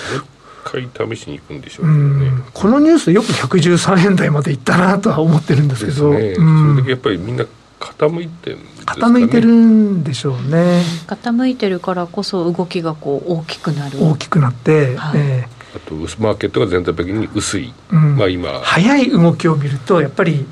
[0.74, 2.32] う一回試しに行くんでしょうね。
[2.53, 7.46] このニュースよく113円台までいったなとは思ってるんですけど、ね、それだけやっぱりみんな
[7.78, 10.82] 傾いてるんですか、ね、傾いてるんでしょうね。
[11.07, 14.03] 傾いてるからこそ動きがこう大きくなる。
[14.03, 18.61] 大きくなって、はい、えーあとマーケットが全体的に薄い、うん、まあ今。
[18.61, 20.47] 早い動きを見るとやっぱり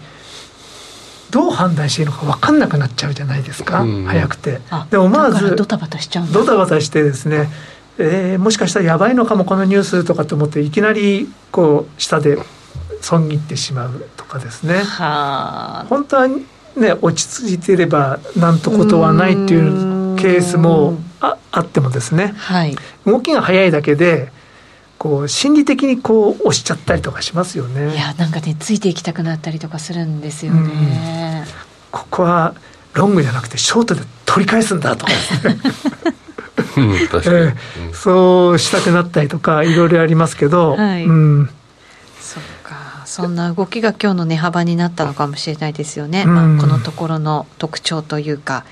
[1.30, 4.60] どう判断していいのか分かんなくなっちゃうじゃないですか、うん、早くて。
[4.90, 7.50] で思わずドタバタしちゃうドタバタしてですね
[8.00, 12.38] えー、もしかしたらやばいのかもこのニュースとかと思っていきなりこう下で
[13.00, 14.82] 損切ってしまうとかですね。
[15.88, 24.30] 本当はね落ち着いていればなんとことはないっていうケースもああってもですね、はい、動きが早いだけで
[24.98, 27.94] こう心理的にこう押しちゃったりとかしますよね。
[27.94, 31.44] いやなんかねついていきたくなったりとかするんですよね。
[31.46, 31.52] うん、
[31.92, 32.54] ここは
[32.94, 35.12] ロングじゃなくてショートで取り返すんだとか。
[35.12, 35.58] ですね。
[36.76, 41.50] うん確かに、えー、そうしたくなったりとかいろいろありますけど、はい、うん、
[42.20, 43.02] そうか。
[43.06, 48.64] そんな動きが今日の値幅になったのかもしれないですよね、まあ、このところの特徴というか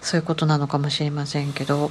[0.00, 1.90] そういうことなのかもしれませんけど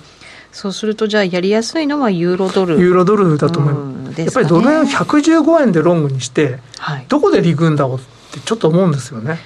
[0.52, 2.80] そうするとじゃあやりやすいのはユーロドル。
[2.80, 8.00] ユーロドルだと思います、ね、やっぱりドル円115円でロングにして、はい、どこで利食うんだろうっ
[8.34, 9.40] てちょっと思うんですよね。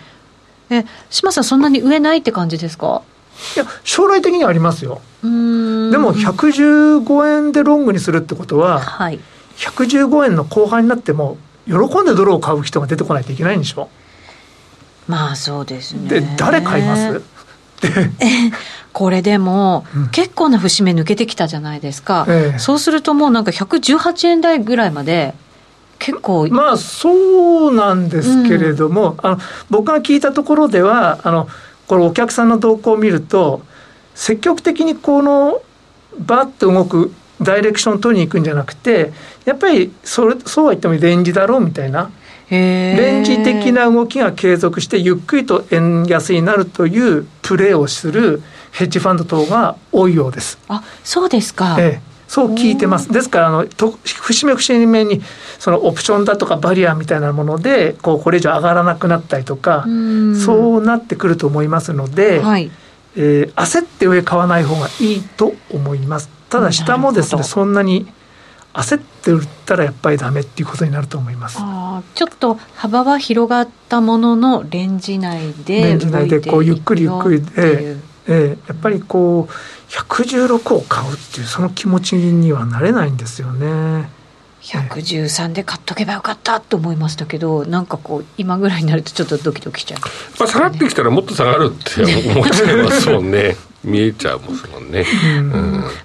[0.69, 3.03] え島さんそんなに上ないって感じですか？
[3.55, 5.01] いや将来的にはありますよ。
[5.21, 9.19] でも115円でロングにするってことは、はい、
[9.57, 11.37] 115円の後半になっても
[11.67, 13.89] 喜んでドルを買う人が出てこないといけないんでしょ？
[15.07, 16.09] まあそうですね。
[16.09, 17.21] で誰買います？
[18.93, 25.33] これでも、うん、結構な節目抜けてきたじゃないですか、ええ、そうするともうなんか118円台ぐらいまで
[25.99, 29.37] 結構まあそうなんですけれども、うん、あの
[29.69, 31.49] 僕が聞いたところではあの
[31.87, 33.61] これお客さんの動向を見ると
[34.13, 35.61] 積極的にこの
[36.17, 39.11] バッと動くダイレクションを取りに行くんじゃなくて
[39.43, 42.11] やっぱりそれそうは言ってもレンジだろうみたいな
[42.49, 48.41] レンジ的な動きが継続してゆっくりと円安になるというプレーをする
[48.71, 50.59] ヘッジファンド等が多いようです。
[50.67, 52.15] あそうですか、ええ。
[52.27, 53.11] そう聞いてます。
[53.11, 55.21] ですからあのと節目節目に
[55.59, 59.85] そのオプションだとかバリアみたいなものでこうこれ以上上がらなくなったりとか
[60.45, 62.71] そうなってくると思いますので、はい、
[63.15, 66.29] えー、焦って上買わない方がいいと思います。
[66.49, 68.07] ただ下もですねそんなに
[68.75, 71.57] 焦って売ったらやっぱりダメっていうことになると思います。
[71.57, 77.95] ちょっと幅は広がったもののレンジ内でレンジ内でこうゆっくりゆっくりで、
[78.27, 84.09] えー、やっぱりこう116を買うっていうその気持ちにはなれないんですよね。
[84.61, 90.05] 113で買っとけばよかったと思いましたけどなんかこう今ぐらいになるとちょっとドキドキしちゃう、ね、
[90.39, 92.01] まあ、下がってきたらもっと下がるって
[92.31, 93.55] 思っちゃいますもんね
[93.85, 95.05] 見えちゃうもんね、
[95.37, 95.51] うん、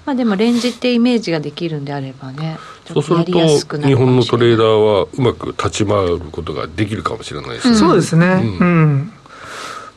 [0.05, 2.57] まあでもレンジってイメージができるんであればね。
[2.87, 3.31] そうすると
[3.79, 9.13] 日本のトレーダーはうまく立ち回ることができるかもしれないですね、うん、そうですね、うん、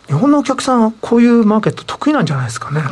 [0.07, 2.82] 日本のお客さんはこういうマーケット得意なんじゃないですかね。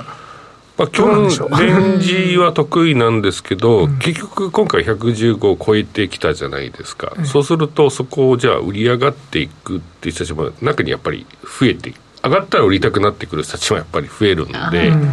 [0.78, 1.28] まあ、基本、
[1.60, 11.92] レンジは得意なんですけど、結局、今回115を超えてきたじゃないですか、そうすると、そこをじゃあ、売り上がっていくっていう人たちも、中にやっぱり増えて、
[12.22, 15.08] 上がったら売りたくなってくる人たちもやっぱり増えるんで、うん、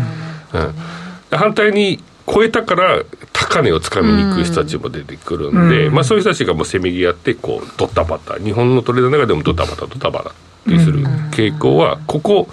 [1.32, 3.03] 反対に超えたから
[3.34, 10.34] 高値をつかみに行く人たちも出てくるんで、うん、まあ、そういう人たちがもうせめぎ合ってこうドタバタ日本のトレーダーの中でもドタバタドタバタっ
[10.72, 12.47] てする傾向はここ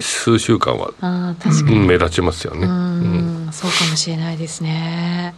[0.00, 0.92] 数週間は
[1.68, 5.34] 目立ちますよね、うん、そうかもしれないですね。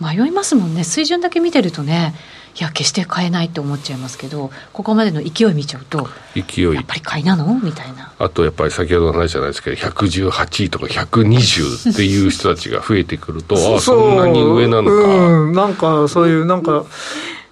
[0.00, 0.84] 迷いますもんね。
[0.84, 2.14] 水準だけ見てるとね
[2.58, 6.74] いや決して買えないって思っちゃいますけどここまでの勢い見ちゃうと勢い。
[6.74, 7.58] やっぱり買いなの？
[7.62, 8.12] みたいな。
[8.18, 16.84] あとやっぱり先ほどの話じゃないですけど118位とか120っていう人たちが増えてくると ああそんなに上なのか、うん、なんかそういうなんか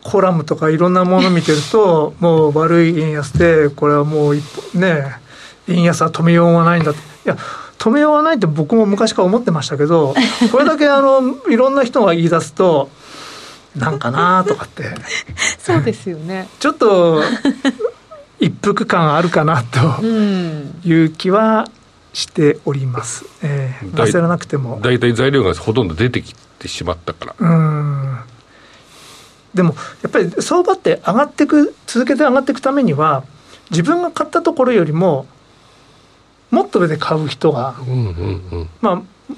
[0.03, 4.35] コラムとかいろんなもの見てると もう悪い円安でこれはもう
[4.75, 5.17] ね
[5.69, 6.95] 円安は止めようがないんだい
[7.25, 7.37] や
[7.79, 10.15] 止めようがないって僕も昔から思ってましたけど
[10.51, 12.89] これだけあのいろんな人が言い出すと
[13.77, 14.85] なんかなとかって。
[15.59, 16.49] そうですよね。
[16.59, 17.23] ちょっと
[18.41, 20.05] 一服感あるかなと
[20.87, 21.69] いう気は
[22.13, 24.81] しております、えー、焦らなくても。
[24.83, 27.35] 大体材料がほとんど出てきてしまったから。
[27.39, 28.19] うん。
[29.55, 33.25] でもやっぱり相場って上がっていく続けて上がっていくためには
[33.71, 35.27] 自分が買ったところよりも
[36.51, 39.35] もっと上で買う人が、うんうんうん、まあ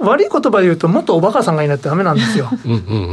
[0.00, 2.50] 悪い言葉で言うともっとおバカさんがいないとダメなんですよ。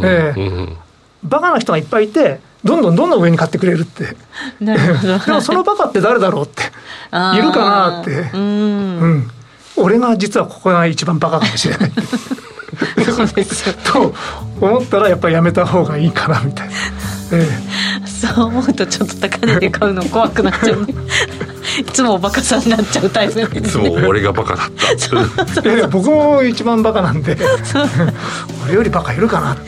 [0.04, 0.88] ええ。
[1.24, 4.06] バカな人がいっぱいいてどんどんどんどん上に買ってくれるって。
[4.64, 6.64] でもそのバカって誰だろうって。
[6.64, 8.30] いるかなって。
[8.34, 9.32] うん、
[9.76, 11.92] 俺が実はここが一番バカかもしれない
[13.06, 13.70] そうです。
[13.70, 14.14] よと
[14.60, 16.74] 思ったらやっぱりやめた方がいいかなみたいな。
[17.30, 17.46] え
[18.04, 20.94] え、そう思うとちょっと高値で買うの怖くなっちゃうね。
[21.80, 24.68] いつもバカさんになっちゃうタイプ、ね、いつも俺がバカだっ
[25.64, 25.76] た。
[25.76, 27.38] いや僕も一番バカなんで。
[28.66, 29.64] 俺よりバカいるかなって。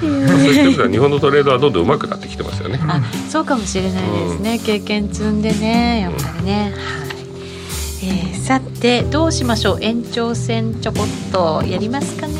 [0.00, 2.80] そういう人日本のトレードはどんどん上手くなってきてますよね。
[2.82, 7.09] あそうかもしれないですね、うん、経験積んでねやっぱりね、はい
[8.02, 9.78] えー、さてどうしましょう？
[9.82, 12.34] 延長戦ちょこっとやりますかね。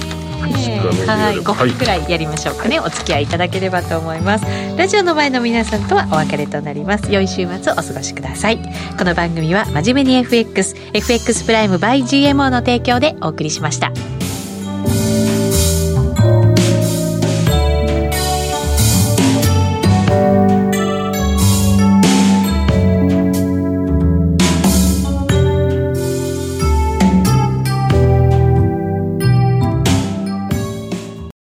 [1.06, 4.44] はい、5分くらいやりましょうかね、はい、お付き合いいただければと思います。
[4.76, 7.12] ラジオの前の皆さんとはお別れとなります。
[7.12, 8.58] 良い週末をお過ごしください。
[8.98, 13.92] この番組は真面目に FXFX プライム by GMO の提供でお送りしました